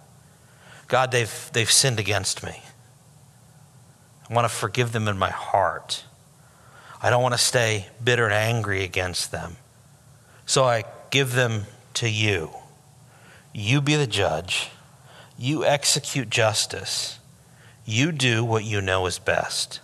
God, 0.89 1.13
they've, 1.13 1.51
they've 1.53 1.71
sinned 1.71 2.01
against 2.01 2.43
me. 2.43 2.63
I 4.29 4.35
want 4.35 4.45
to 4.45 4.55
forgive 4.55 4.93
them 4.93 5.09
in 5.09 5.19
my 5.19 5.31
heart. 5.31 6.05
I 7.03 7.11
don't 7.11 7.23
want 7.23 7.35
to 7.35 7.39
stay 7.39 7.87
bitter 8.03 8.25
and 8.25 8.35
angry 8.35 8.83
against 8.83 9.31
them. 9.31 9.57
So 10.47 10.65
I 10.65 10.85
give 11.11 11.33
them 11.33 11.65
to 11.95 12.09
you. 12.09 12.51
You 13.53 13.81
be 13.81 13.97
the 13.97 14.07
judge. 14.07 14.71
You 15.39 15.65
execute 15.65 16.31
justice. 16.31 17.19
You 17.85 18.11
do 18.11 18.45
what 18.45 18.65
you 18.65 18.81
know 18.81 19.07
is 19.07 19.19
best. 19.19 19.81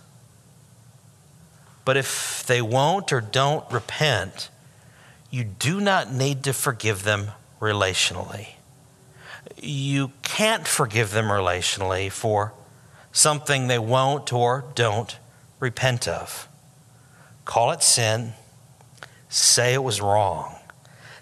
But 1.85 1.97
if 1.97 2.43
they 2.45 2.61
won't 2.61 3.11
or 3.11 3.21
don't 3.21 3.69
repent, 3.71 4.49
you 5.29 5.43
do 5.43 5.79
not 5.79 6.11
need 6.11 6.43
to 6.43 6.53
forgive 6.53 7.03
them 7.03 7.31
relationally. 7.59 8.49
You 9.61 10.11
can't 10.21 10.67
forgive 10.67 11.11
them 11.11 11.25
relationally 11.25 12.11
for 12.11 12.53
something 13.13 13.67
they 13.67 13.79
won't 13.79 14.33
or 14.33 14.65
don't 14.75 15.17
repent 15.61 16.07
of. 16.07 16.49
Call 17.45 17.71
it 17.71 17.81
sin, 17.81 18.33
say 19.29 19.73
it 19.73 19.83
was 19.83 20.01
wrong. 20.01 20.55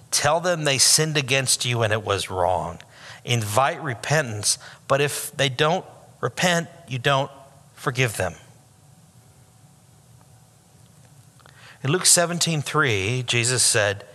Tell 0.10 0.40
them 0.40 0.64
they 0.64 0.78
sinned 0.78 1.18
against 1.18 1.64
you 1.66 1.84
and 1.84 1.94
it 1.94 2.04
was 2.04 2.30
wrong. 2.30 2.80
Invite 3.24 3.82
repentance, 3.84 4.58
but 4.88 5.00
if 5.00 5.32
they 5.36 5.50
don't 5.50 5.86
repent, 6.22 6.68
you 6.88 6.98
don't 6.98 7.30
forgive 7.76 8.18
them. 8.18 8.34
In 11.84 11.92
Luke 11.92 12.06
17, 12.06 12.62
3, 12.62 13.24
Jesus 13.24 13.64
said, 13.64 14.06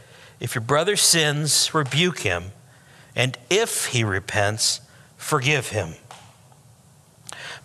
If 0.40 0.54
your 0.54 0.62
brother 0.62 0.96
sins, 0.96 1.74
rebuke 1.74 2.20
him, 2.20 2.52
and 3.14 3.36
if 3.50 3.86
he 3.86 4.04
repents, 4.04 4.80
forgive 5.16 5.70
him. 5.70 5.94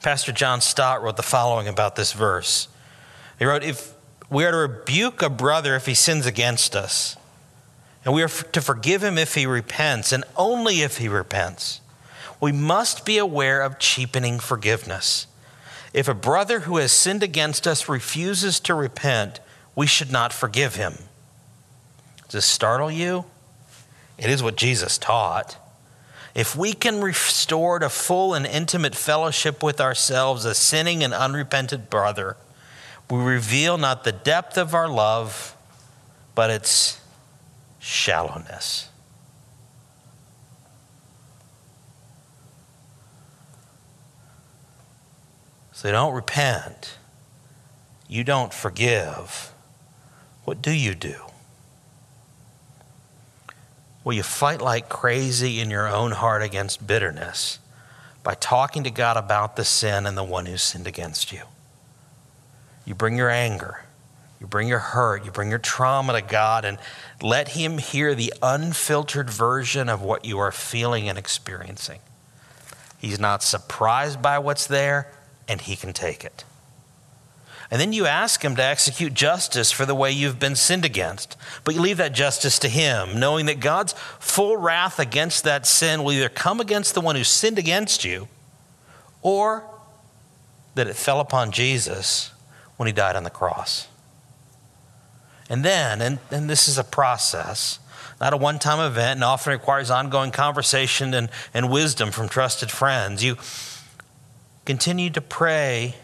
Pastor 0.02 0.32
John 0.32 0.62
Stott 0.62 1.04
wrote 1.04 1.18
the 1.18 1.24
following 1.24 1.68
about 1.68 1.96
this 1.96 2.14
verse. 2.14 2.68
He 3.38 3.46
wrote, 3.46 3.64
If 3.64 3.94
we 4.30 4.46
are 4.46 4.52
to 4.52 4.58
rebuke 4.58 5.22
a 5.22 5.30
brother 5.30 5.76
if 5.76 5.86
he 5.86 5.94
sins 5.94 6.26
against 6.26 6.76
us, 6.76 7.16
And 8.04 8.14
we 8.16 8.24
are 8.24 8.28
to 8.28 8.62
forgive 8.62 9.04
him 9.04 9.20
if 9.20 9.36
he 9.36 9.46
repents, 9.46 10.12
and 10.12 10.24
only 10.36 10.82
if 10.82 10.98
he 10.98 11.08
repents. 11.08 11.82
We 12.40 12.52
must 12.52 13.06
be 13.06 13.20
aware 13.20 13.62
of 13.62 13.78
cheapening 13.78 14.40
forgiveness. 14.40 15.28
If 15.94 16.08
a 16.08 16.16
brother 16.16 16.62
who 16.62 16.78
has 16.78 16.92
sinned 16.92 17.22
against 17.22 17.68
us 17.68 17.88
refuses 17.88 18.60
to 18.62 18.74
repent, 18.74 19.40
we 19.76 19.86
should 19.86 20.12
not 20.12 20.34
forgive 20.34 20.76
him. 20.76 20.94
Does 22.24 22.32
this 22.32 22.46
startle 22.46 22.90
you? 22.90 23.26
It 24.18 24.32
is 24.32 24.42
what 24.42 24.56
Jesus 24.56 24.98
taught. 24.98 25.58
If 26.34 26.56
we 26.56 26.74
can 26.74 27.02
restore 27.02 27.80
to 27.80 27.90
full 27.90 28.34
and 28.34 28.46
intimate 28.46 28.96
fellowship 28.96 29.62
with 29.62 29.82
ourselves 29.82 30.46
a 30.46 30.56
sinning 30.56 31.04
and 31.04 31.14
unrepentant 31.14 31.90
brother, 31.90 32.38
we 33.10 33.20
reveal 33.20 33.78
not 33.78 34.06
the 34.06 34.14
depth 34.14 34.58
of 34.58 34.74
our 34.74 34.88
love, 34.88 35.56
but 36.34 36.50
its 36.50 37.02
shallowness. 37.80 38.88
So 45.74 45.92
don't 45.92 46.14
repent. 46.14 46.98
You 48.08 48.24
don't 48.24 48.54
forgive. 48.54 49.52
What 50.46 50.62
do 50.62 50.72
you 50.72 50.94
do? 50.94 51.31
Well, 54.04 54.16
you 54.16 54.24
fight 54.24 54.62
like 54.62 54.90
crazy 54.90 55.60
in 55.60 55.70
your 55.70 55.88
own 55.88 56.12
heart 56.12 56.42
against 56.42 56.86
bitterness 56.86 57.60
by 58.24 58.34
talking 58.36 58.84
to 58.84 58.92
God 58.92 59.18
about 59.18 59.56
the 59.56 59.66
sin 59.66 60.06
and 60.06 60.18
the 60.18 60.24
one 60.24 60.46
who 60.46 60.58
sinned 60.58 60.88
against 60.88 61.32
you. 61.32 61.42
You 62.86 62.96
bring 62.96 63.16
your 63.16 63.30
anger, 63.30 63.84
you 64.40 64.48
bring 64.48 64.68
your 64.68 64.80
hurt, 64.80 65.24
you 65.24 65.32
bring 65.32 65.50
your 65.50 65.60
trauma 65.60 66.14
to 66.14 66.22
God, 66.22 66.66
and 66.66 66.80
let 67.22 67.50
Him 67.50 67.78
hear 67.78 68.16
the 68.16 68.34
unfiltered 68.42 69.30
version 69.30 69.88
of 69.88 70.02
what 70.02 70.26
you 70.26 70.40
are 70.40 70.52
feeling 70.52 71.08
and 71.08 71.18
experiencing. 71.18 72.00
He's 72.98 73.20
not 73.20 73.44
surprised 73.44 74.22
by 74.22 74.40
what's 74.40 74.66
there, 74.66 75.12
and 75.48 75.62
He 75.62 75.76
can 75.76 75.94
take 75.94 76.24
it. 76.24 76.44
And 77.72 77.80
then 77.80 77.94
you 77.94 78.06
ask 78.06 78.44
him 78.44 78.58
to 78.58 78.64
execute 78.64 79.14
justice 79.14 79.72
for 79.72 79.86
the 79.86 79.96
way 79.96 80.12
you've 80.12 80.40
been 80.40 80.58
sinned 80.58 80.84
against. 80.84 81.38
But 81.64 81.74
you 81.74 81.80
leave 81.80 81.98
that 81.98 82.14
justice 82.14 82.60
to 82.60 82.68
him, 82.68 83.18
knowing 83.18 83.46
that 83.46 83.62
God's 83.62 83.94
full 84.20 84.58
wrath 84.58 85.00
against 85.00 85.46
that 85.46 85.66
sin 85.66 86.04
will 86.04 86.12
either 86.12 86.28
come 86.28 86.60
against 86.60 86.94
the 86.94 87.02
one 87.02 87.16
who 87.16 87.24
sinned 87.24 87.58
against 87.58 88.04
you 88.04 88.28
or 89.22 89.64
that 90.76 90.88
it 90.88 90.98
fell 90.98 91.22
upon 91.22 91.52
Jesus 91.52 92.32
when 92.76 92.88
he 92.88 92.94
died 92.94 93.16
on 93.16 93.24
the 93.24 93.30
cross. 93.30 93.88
And 95.50 95.64
then, 95.64 96.02
and, 96.02 96.20
and 96.30 96.50
this 96.50 96.68
is 96.68 96.78
a 96.78 96.84
process, 96.84 97.80
not 98.20 98.34
a 98.34 98.38
one 98.38 98.60
time 98.60 98.80
event, 98.80 99.18
and 99.18 99.24
often 99.24 99.54
requires 99.54 99.90
ongoing 99.90 100.32
conversation 100.32 101.14
and, 101.14 101.30
and 101.54 101.72
wisdom 101.72 102.12
from 102.12 102.28
trusted 102.28 102.70
friends. 102.70 103.24
You 103.24 103.38
continue 104.66 105.10
to 105.12 105.22
pray 105.22 105.96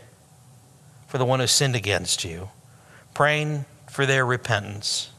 for 1.08 1.17
the 1.17 1.26
one 1.26 1.39
who 1.39 1.48
sinned 1.48 1.76
against 1.76 2.24
you, 2.24 2.50
praying 3.13 3.65
for 3.89 4.06
their 4.06 4.26
repentance, 4.26 5.10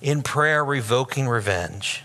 in 0.00 0.22
prayer, 0.22 0.64
revoking 0.64 1.26
revenge. 1.26 2.04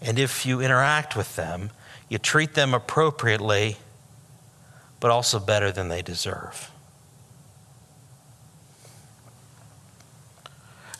And 0.00 0.18
if 0.18 0.46
you 0.46 0.60
interact 0.60 1.16
with 1.16 1.34
them, 1.34 1.70
you 2.08 2.18
treat 2.18 2.54
them 2.54 2.74
appropriately, 2.74 3.78
but 5.00 5.10
also 5.10 5.40
better 5.40 5.72
than 5.72 5.88
they 5.88 6.02
deserve. 6.02 6.70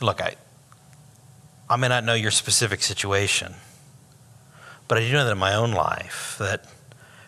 Look, 0.01 0.21
I, 0.21 0.37
I 1.69 1.77
may 1.77 1.89
not 1.89 2.05
know 2.05 2.15
your 2.15 2.31
specific 2.31 2.83
situation, 2.83 3.55
but 4.87 4.99
I 4.99 5.01
do 5.03 5.13
know 5.13 5.25
that 5.25 5.33
in 5.33 5.39
my 5.39 5.55
own 5.55 5.73
life 5.73 6.37
that 6.39 6.65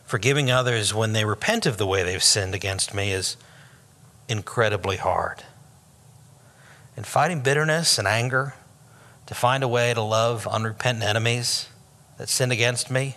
forgiving 0.05 0.51
others 0.51 0.94
when 0.94 1.12
they 1.12 1.25
repent 1.25 1.66
of 1.66 1.79
the 1.79 1.87
way 1.87 2.03
they've 2.03 2.23
sinned 2.23 2.55
against 2.55 2.94
me 2.94 3.12
is 3.12 3.37
incredibly 4.31 4.97
hard. 4.97 5.43
And 6.97 7.07
fighting 7.07 7.40
bitterness 7.40 7.99
and 7.99 8.07
anger 8.07 8.55
to 9.27 9.35
find 9.35 9.62
a 9.62 9.69
way 9.69 9.93
to 9.93 10.01
love 10.01 10.47
unrepentant 10.47 11.05
enemies 11.05 11.69
that 12.19 12.29
sin 12.29 12.51
against 12.51 12.90
me, 12.90 13.16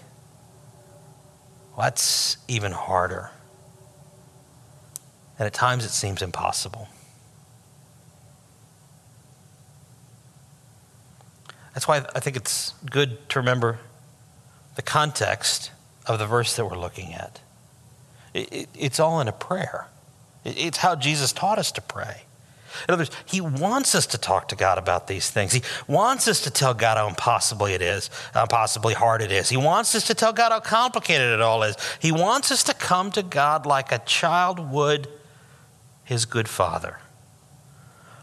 well, 1.75 1.83
that's 1.85 2.37
even 2.47 2.71
harder. 2.71 3.31
And 5.37 5.45
at 5.45 5.53
times 5.53 5.85
it 5.85 5.89
seems 5.89 6.21
impossible. 6.21 6.87
That's 11.73 11.87
why 11.87 12.05
I 12.15 12.19
think 12.19 12.35
it's 12.35 12.73
good 12.89 13.27
to 13.29 13.39
remember 13.39 13.79
the 14.75 14.81
context 14.81 15.71
of 16.05 16.19
the 16.19 16.27
verse 16.27 16.55
that 16.55 16.65
we're 16.65 16.77
looking 16.77 17.13
at. 17.13 17.39
It, 18.33 18.53
it, 18.53 18.69
it's 18.75 18.99
all 18.99 19.19
in 19.19 19.27
a 19.27 19.31
prayer. 19.31 19.87
It's 20.43 20.77
how 20.77 20.95
Jesus 20.95 21.31
taught 21.31 21.59
us 21.59 21.71
to 21.73 21.81
pray. 21.81 22.23
In 22.87 22.93
other 22.93 23.01
words, 23.01 23.11
He 23.25 23.39
wants 23.39 23.95
us 23.95 24.05
to 24.07 24.17
talk 24.17 24.47
to 24.49 24.55
God 24.55 24.77
about 24.77 25.07
these 25.07 25.29
things. 25.29 25.53
He 25.53 25.61
wants 25.87 26.27
us 26.27 26.41
to 26.41 26.49
tell 26.49 26.73
God 26.73 26.97
how 26.97 27.07
impossible 27.07 27.67
it 27.67 27.81
is, 27.81 28.09
how 28.33 28.43
impossibly 28.43 28.93
hard 28.93 29.21
it 29.21 29.31
is. 29.31 29.49
He 29.49 29.57
wants 29.57 29.93
us 29.95 30.05
to 30.07 30.13
tell 30.13 30.33
God 30.33 30.51
how 30.51 30.59
complicated 30.59 31.31
it 31.31 31.41
all 31.41 31.63
is. 31.63 31.77
He 31.99 32.11
wants 32.11 32.51
us 32.51 32.63
to 32.63 32.73
come 32.73 33.11
to 33.11 33.23
God 33.23 33.65
like 33.65 33.91
a 33.91 33.99
child 33.99 34.71
would 34.71 35.07
his 36.03 36.25
good 36.25 36.49
father, 36.49 36.99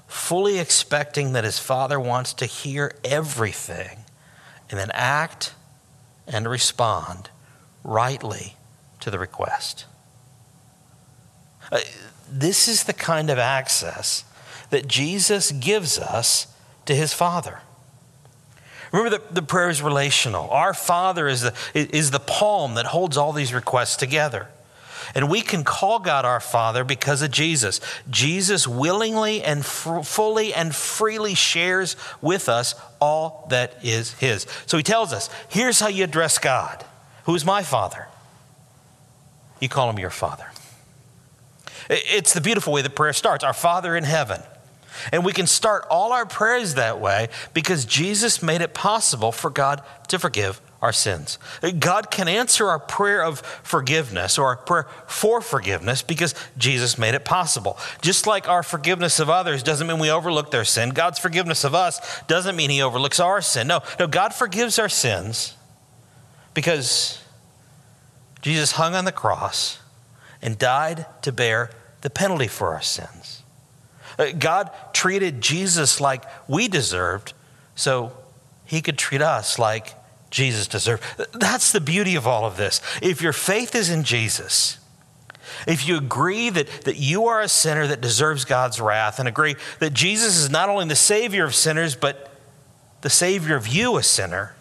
fully 0.06 0.59
expecting 0.59 1.33
that 1.33 1.44
his 1.44 1.59
father 1.59 1.98
wants 1.98 2.35
to 2.35 2.46
hear 2.46 2.92
everything 3.04 4.00
and 4.68 4.78
then 4.78 4.90
act 4.92 5.54
and 6.26 6.48
respond 6.48 7.30
rightly 7.83 8.56
to 9.00 9.11
the 9.11 9.18
request. 9.18 9.87
Uh, 11.72 11.80
this 12.30 12.68
is 12.68 12.84
the 12.84 12.92
kind 12.92 13.30
of 13.30 13.38
access 13.38 14.24
that 14.70 14.86
Jesus 14.86 15.52
gives 15.52 15.98
us 15.98 16.46
to 16.86 16.94
his 16.94 17.12
Father. 17.12 17.60
Remember 18.92 19.18
that 19.18 19.34
the 19.34 19.42
prayer 19.42 19.70
is 19.70 19.82
relational. 19.82 20.50
Our 20.50 20.74
Father 20.74 21.28
is 21.28 21.42
the, 21.42 21.54
is 21.74 22.10
the 22.10 22.20
palm 22.20 22.74
that 22.74 22.86
holds 22.86 23.16
all 23.16 23.32
these 23.32 23.54
requests 23.54 23.96
together. 23.96 24.48
And 25.14 25.28
we 25.28 25.40
can 25.40 25.64
call 25.64 25.98
God 25.98 26.24
our 26.24 26.40
Father 26.40 26.84
because 26.84 27.22
of 27.22 27.30
Jesus. 27.30 27.80
Jesus 28.08 28.66
willingly 28.68 29.42
and 29.42 29.60
f- 29.60 30.06
fully 30.06 30.54
and 30.54 30.74
freely 30.74 31.34
shares 31.34 31.96
with 32.20 32.48
us 32.48 32.74
all 33.00 33.46
that 33.50 33.76
is 33.82 34.12
His. 34.14 34.46
So 34.66 34.76
He 34.76 34.82
tells 34.82 35.12
us 35.12 35.30
here's 35.48 35.80
how 35.80 35.88
you 35.88 36.04
address 36.04 36.38
God 36.38 36.84
Who 37.24 37.34
is 37.34 37.44
my 37.44 37.62
Father? 37.62 38.06
You 39.60 39.68
call 39.68 39.90
Him 39.90 39.98
your 39.98 40.10
Father. 40.10 40.49
It's 41.90 42.33
the 42.33 42.40
beautiful 42.40 42.72
way 42.72 42.83
that 42.83 42.94
prayer 42.94 43.12
starts 43.12 43.42
Our 43.42 43.53
Father 43.53 43.96
in 43.96 44.05
heaven. 44.05 44.40
And 45.12 45.24
we 45.24 45.33
can 45.33 45.46
start 45.46 45.85
all 45.90 46.12
our 46.12 46.26
prayers 46.26 46.74
that 46.74 47.00
way 47.00 47.29
because 47.53 47.85
Jesus 47.85 48.42
made 48.42 48.61
it 48.61 48.74
possible 48.74 49.33
for 49.33 49.50
God 49.50 49.83
to 50.09 50.18
forgive 50.18 50.61
our 50.83 50.92
sins. 50.92 51.38
God 51.79 52.11
can 52.11 52.29
answer 52.29 52.68
our 52.68 52.79
prayer 52.79 53.22
of 53.22 53.40
forgiveness 53.40 54.38
or 54.38 54.46
our 54.46 54.57
prayer 54.57 54.87
for 55.07 55.40
forgiveness 55.40 56.03
because 56.03 56.35
Jesus 56.57 56.96
made 56.96 57.14
it 57.14 57.24
possible. 57.24 57.76
Just 58.03 58.26
like 58.26 58.48
our 58.48 58.62
forgiveness 58.62 59.20
of 59.20 59.29
others 59.29 59.62
doesn't 59.62 59.87
mean 59.87 59.98
we 59.98 60.11
overlook 60.11 60.50
their 60.50 60.64
sin, 60.64 60.90
God's 60.90 61.18
forgiveness 61.18 61.64
of 61.64 61.74
us 61.74 62.22
doesn't 62.26 62.57
mean 62.57 62.70
He 62.70 62.83
overlooks 62.83 63.20
our 63.20 63.40
sin. 63.40 63.66
No, 63.66 63.81
no, 63.98 64.07
God 64.07 64.33
forgives 64.33 64.79
our 64.79 64.88
sins 64.88 65.55
because 66.55 67.22
Jesus 68.42 68.72
hung 68.72 68.94
on 68.94 69.05
the 69.05 69.12
cross 69.12 69.81
and 70.40 70.59
died 70.59 71.05
to 71.22 71.33
bear 71.33 71.70
the 72.00 72.10
penalty 72.10 72.46
for 72.46 72.74
our 72.74 72.82
sins. 72.82 73.42
Uh, 74.18 74.32
God 74.38 74.70
treated 74.92 75.40
Jesus 75.40 76.00
like 76.00 76.24
we 76.48 76.68
deserved, 76.68 77.32
so 77.74 78.12
he 78.64 78.80
could 78.80 78.98
treat 78.98 79.22
us 79.22 79.58
like 79.58 79.94
Jesus 80.30 80.66
deserved. 80.66 81.02
That's 81.32 81.72
the 81.72 81.80
beauty 81.80 82.14
of 82.14 82.26
all 82.26 82.44
of 82.44 82.56
this. 82.56 82.80
If 83.02 83.20
your 83.20 83.32
faith 83.32 83.74
is 83.74 83.90
in 83.90 84.04
Jesus, 84.04 84.78
if 85.66 85.86
you 85.86 85.96
agree 85.96 86.50
that, 86.50 86.68
that 86.84 86.96
you 86.96 87.26
are 87.26 87.40
a 87.40 87.48
sinner 87.48 87.86
that 87.86 88.00
deserves 88.00 88.44
God's 88.44 88.80
wrath, 88.80 89.18
and 89.18 89.28
agree 89.28 89.56
that 89.78 89.92
Jesus 89.92 90.36
is 90.38 90.50
not 90.50 90.68
only 90.68 90.86
the 90.86 90.94
Savior 90.94 91.44
of 91.44 91.54
sinners, 91.54 91.96
but 91.96 92.30
the 93.00 93.10
Savior 93.10 93.56
of 93.56 93.66
you, 93.66 93.96
a 93.96 94.02
sinner, 94.02 94.54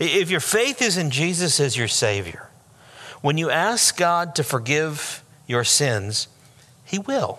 if 0.00 0.30
your 0.30 0.40
faith 0.40 0.82
is 0.82 0.96
in 0.96 1.10
Jesus 1.10 1.60
as 1.60 1.76
your 1.76 1.88
Savior, 1.88 2.48
when 3.22 3.38
you 3.38 3.50
ask 3.50 3.96
God 3.96 4.34
to 4.34 4.44
forgive 4.44 5.22
your 5.46 5.64
sins, 5.64 6.28
He 6.86 6.98
will. 6.98 7.38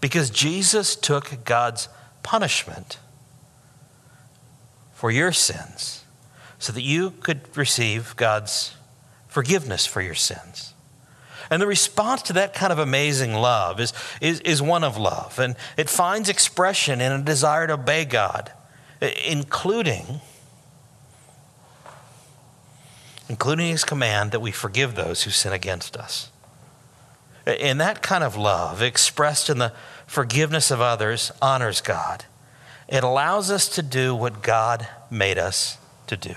Because 0.00 0.30
Jesus 0.30 0.96
took 0.96 1.44
God's 1.44 1.88
punishment 2.24 2.98
for 4.92 5.12
your 5.12 5.30
sins 5.30 6.04
so 6.58 6.72
that 6.72 6.82
you 6.82 7.10
could 7.20 7.56
receive 7.56 8.16
God's 8.16 8.74
forgiveness 9.28 9.86
for 9.86 10.00
your 10.00 10.14
sins. 10.14 10.74
And 11.50 11.62
the 11.62 11.66
response 11.68 12.22
to 12.22 12.32
that 12.32 12.54
kind 12.54 12.72
of 12.72 12.80
amazing 12.80 13.34
love 13.34 13.78
is, 13.78 13.92
is, 14.20 14.40
is 14.40 14.60
one 14.60 14.82
of 14.82 14.96
love. 14.96 15.38
And 15.38 15.54
it 15.76 15.88
finds 15.88 16.28
expression 16.28 17.00
in 17.00 17.12
a 17.12 17.22
desire 17.22 17.68
to 17.68 17.74
obey 17.74 18.04
God 18.04 18.50
including 19.00 20.20
including 23.28 23.66
his 23.66 23.84
command 23.84 24.30
that 24.30 24.40
we 24.40 24.52
forgive 24.52 24.94
those 24.94 25.24
who 25.24 25.30
sin 25.30 25.52
against 25.52 25.96
us. 25.96 26.30
And 27.46 27.80
that 27.80 28.02
kind 28.02 28.24
of 28.24 28.36
love, 28.36 28.82
expressed 28.82 29.48
in 29.48 29.58
the 29.58 29.72
forgiveness 30.06 30.70
of 30.70 30.80
others, 30.80 31.30
honors 31.40 31.80
God. 31.80 32.24
It 32.88 33.04
allows 33.04 33.50
us 33.50 33.68
to 33.70 33.82
do 33.82 34.14
what 34.14 34.42
God 34.42 34.86
made 35.10 35.38
us 35.38 35.78
to 36.08 36.16
do. 36.16 36.34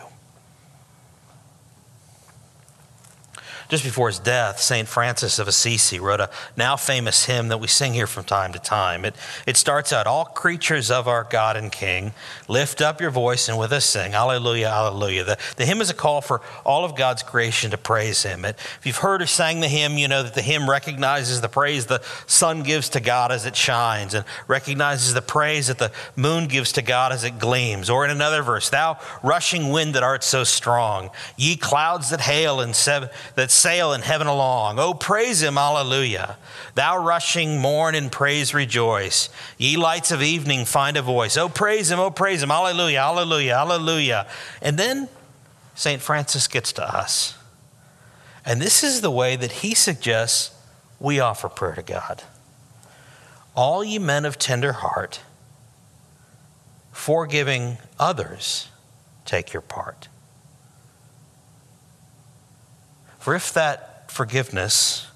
Just 3.70 3.84
before 3.84 4.08
his 4.08 4.18
death, 4.18 4.60
St. 4.60 4.88
Francis 4.88 5.38
of 5.38 5.48
Assisi 5.48 6.00
wrote 6.00 6.20
a 6.20 6.32
now 6.58 6.76
famous 6.76 7.26
hymn 7.26 7.50
that 7.50 7.60
we 7.60 7.68
sing 7.68 7.94
here 7.94 8.08
from 8.08 8.24
time 8.24 8.52
to 8.54 8.60
time. 8.60 9.06
It, 9.06 9.16
it 9.46 9.58
starts 9.58 9.94
out 9.94 10.08
All 10.08 10.26
creatures 10.26 10.90
of 10.90 11.08
our 11.08 11.24
God 11.24 11.56
and 11.56 11.72
King, 11.72 12.14
lift 12.48 12.82
up 12.82 13.00
your 13.00 13.12
voice 13.12 13.48
and 13.48 13.60
with 13.60 13.72
us 13.72 13.86
sing, 13.86 14.16
Alleluia, 14.16 14.68
Alleluia. 14.68 15.24
The, 15.24 15.38
the 15.58 15.68
hymn 15.68 15.82
is 15.82 15.92
a 15.92 15.94
call 15.94 16.22
for 16.22 16.42
all 16.66 16.84
of 16.84 16.96
God's 16.96 17.22
creation 17.22 17.70
to 17.70 17.78
praise 17.78 18.24
him. 18.24 18.44
It, 18.44 18.56
if 18.80 18.82
you've 18.86 18.98
heard 18.98 19.22
or 19.22 19.28
sang 19.28 19.60
the 19.60 19.68
hymn, 19.68 20.00
you 20.00 20.08
know 20.08 20.24
that 20.24 20.34
the 20.34 20.42
hymn 20.42 20.68
recognizes 20.68 21.42
the 21.42 21.48
praise 21.48 21.86
the 21.86 22.02
sun 22.26 22.64
gives 22.64 22.90
to 22.90 23.00
God 23.00 23.32
as 23.32 23.46
it 23.46 23.56
shines, 23.56 24.16
and 24.16 24.26
recognizes 24.48 25.14
the 25.14 25.22
praise 25.22 25.68
that 25.68 25.78
the 25.78 25.92
moon 26.16 26.48
gives 26.48 26.72
to 26.72 26.82
God 26.82 27.12
as 27.12 27.24
it 27.24 27.38
gleams. 27.38 27.88
Or 27.88 28.04
in 28.04 28.10
another 28.10 28.42
verse, 28.42 28.72
Thou 28.72 28.98
rushing 29.22 29.70
wind 29.70 29.94
that 29.94 30.02
art 30.02 30.24
so 30.24 30.44
strong, 30.44 31.12
ye 31.38 31.56
clouds 31.56 32.10
that 32.10 32.22
hail 32.22 32.62
and 32.62 32.76
se- 32.76 33.12
that 33.36 33.52
sail 33.60 33.94
in 33.94 34.02
heaven 34.02 34.28
along. 34.28 34.80
Oh, 34.80 34.94
praise 34.94 35.42
him, 35.42 35.58
alleluia. 35.58 36.38
Thou 36.76 36.98
rushing 36.98 37.60
morn 37.60 37.96
in 37.96 38.10
praise 38.10 38.54
rejoice. 38.54 39.30
Ye 39.58 39.76
lights 39.78 40.12
of 40.12 40.22
evening 40.22 40.66
find 40.66 40.98
a 40.98 41.02
voice. 41.02 41.38
Oh, 41.38 41.50
praise 41.50 41.92
him, 41.92 42.00
oh, 42.00 42.10
praise 42.10 42.42
him, 42.42 42.52
alleluia, 42.52 43.02
alleluia, 43.02 43.58
alleluia. 43.58 44.28
And 44.62 44.78
then 44.78 45.10
St. 45.76 46.02
Francis 46.02 46.48
gets 46.48 46.74
to 46.74 46.84
us. 46.84 47.36
And 48.46 48.62
this 48.62 48.84
is 48.84 49.02
the 49.02 49.12
way 49.12 49.36
that 49.36 49.52
he 49.52 49.76
suggests 49.76 50.56
we 51.00 51.20
offer 51.20 51.50
prayer 51.50 51.76
to 51.76 51.84
God. 51.84 52.24
All 53.56 53.84
ye 53.84 54.00
men 54.00 54.26
of 54.26 54.38
tender 54.38 54.74
heart, 54.74 55.22
forgiving 56.92 57.78
others, 58.00 58.70
take 59.26 59.54
your 59.54 59.62
part. 59.62 60.08
For 63.20 63.36
if 63.36 63.54
that 63.54 64.12
forgiveness 64.12 65.08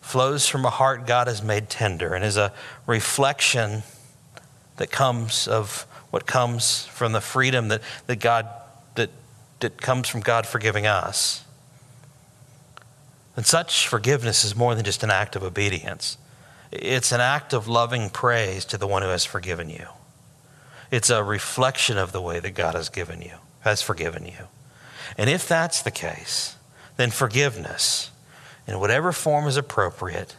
flows 0.00 0.48
from 0.48 0.64
a 0.64 0.70
heart 0.70 1.06
God 1.06 1.28
has 1.28 1.42
made 1.42 1.68
tender 1.70 2.14
and 2.14 2.24
is 2.24 2.36
a 2.36 2.52
reflection 2.86 3.82
that 4.76 4.90
comes 4.90 5.46
of 5.46 5.86
what 6.10 6.26
comes 6.26 6.86
from 6.86 7.12
the 7.12 7.20
freedom 7.20 7.68
that, 7.68 7.82
that 8.06 8.16
God 8.16 8.48
that, 8.96 9.10
that 9.60 9.80
comes 9.80 10.08
from 10.08 10.20
God 10.20 10.46
forgiving 10.46 10.86
us. 10.86 11.44
And 13.36 13.46
such 13.46 13.86
forgiveness 13.86 14.44
is 14.44 14.56
more 14.56 14.74
than 14.74 14.84
just 14.84 15.02
an 15.02 15.10
act 15.10 15.36
of 15.36 15.42
obedience. 15.42 16.18
It's 16.72 17.12
an 17.12 17.20
act 17.20 17.52
of 17.52 17.68
loving 17.68 18.10
praise 18.10 18.64
to 18.66 18.78
the 18.78 18.86
one 18.86 19.02
who 19.02 19.08
has 19.08 19.24
forgiven 19.24 19.70
you. 19.70 19.86
It's 20.90 21.10
a 21.10 21.22
reflection 21.22 21.98
of 21.98 22.12
the 22.12 22.20
way 22.20 22.40
that 22.40 22.50
God 22.50 22.74
has 22.74 22.88
given 22.88 23.22
you, 23.22 23.34
has 23.60 23.80
forgiven 23.80 24.26
you. 24.26 24.48
And 25.16 25.30
if 25.30 25.46
that's 25.46 25.82
the 25.82 25.90
case, 25.90 26.56
then 27.00 27.10
forgiveness, 27.10 28.10
in 28.66 28.78
whatever 28.78 29.10
form 29.10 29.46
is 29.46 29.56
appropriate, 29.56 30.36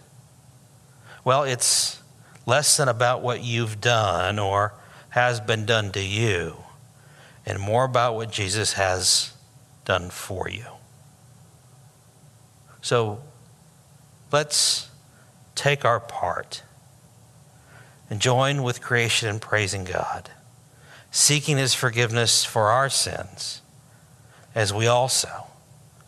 well, 1.24 1.42
it's 1.42 2.00
less 2.46 2.78
than 2.78 2.88
about 2.88 3.24
what 3.24 3.44
you've 3.44 3.82
done 3.82 4.38
or 4.38 4.72
has 5.10 5.40
been 5.40 5.66
done 5.66 5.92
to 5.92 6.00
you, 6.00 6.58
and 7.48 7.60
more 7.60 7.84
about 7.84 8.14
what 8.14 8.32
Jesus 8.32 8.74
has 8.74 9.34
done 9.86 10.12
for 10.12 10.48
you. 10.48 10.66
So 12.84 13.24
let's 14.32 14.88
take 15.56 15.84
our 15.84 16.00
part 16.00 16.62
and 18.08 18.20
join 18.20 18.62
with 18.62 18.82
creation 18.82 19.30
in 19.30 19.40
praising 19.40 19.84
God, 19.84 20.30
seeking 21.10 21.58
His 21.58 21.74
forgiveness 21.74 22.46
for 22.46 22.68
our 22.68 22.88
sins, 22.88 23.62
as 24.54 24.72
we 24.72 24.86
also 24.86 25.48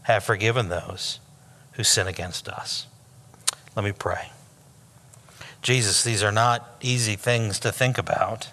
have 0.04 0.24
forgiven 0.24 0.70
those 0.70 1.20
who 1.74 1.84
sin 1.84 2.08
against 2.08 2.48
us. 2.48 2.88
Let 3.76 3.84
me 3.84 3.92
pray. 3.92 4.32
Jesus, 5.62 6.04
these 6.04 6.22
are 6.22 6.32
not 6.32 6.78
easy 6.82 7.16
things 7.16 7.60
to 7.60 7.72
think 7.72 7.98
about, 7.98 8.50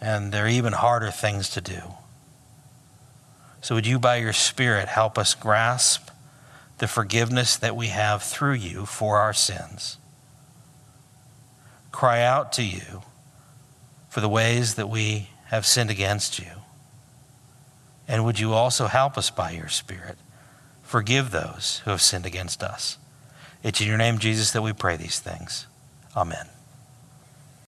and 0.00 0.32
they're 0.32 0.48
even 0.48 0.72
harder 0.72 1.10
things 1.10 1.48
to 1.50 1.60
do. 1.60 1.80
So, 3.60 3.74
would 3.74 3.86
you, 3.86 3.98
by 3.98 4.16
your 4.16 4.32
Spirit, 4.32 4.88
help 4.88 5.18
us 5.18 5.34
grasp 5.34 6.10
the 6.78 6.86
forgiveness 6.86 7.56
that 7.56 7.74
we 7.74 7.88
have 7.88 8.22
through 8.22 8.54
you 8.54 8.86
for 8.86 9.18
our 9.18 9.32
sins? 9.32 9.96
Cry 11.90 12.22
out 12.22 12.52
to 12.54 12.62
you 12.62 13.02
for 14.08 14.20
the 14.20 14.28
ways 14.28 14.74
that 14.74 14.88
we 14.88 15.30
have 15.46 15.66
sinned 15.66 15.90
against 15.90 16.38
you 16.38 16.63
and 18.06 18.24
would 18.24 18.38
you 18.38 18.52
also 18.52 18.86
help 18.86 19.16
us 19.16 19.30
by 19.30 19.50
your 19.50 19.68
Spirit? 19.68 20.18
Forgive 20.82 21.30
those 21.30 21.80
who 21.84 21.90
have 21.90 22.02
sinned 22.02 22.26
against 22.26 22.62
us. 22.62 22.98
It's 23.62 23.80
in 23.80 23.88
your 23.88 23.96
name, 23.96 24.18
Jesus, 24.18 24.52
that 24.52 24.62
we 24.62 24.72
pray 24.72 24.96
these 24.96 25.18
things. 25.18 25.66
Amen. 26.16 26.46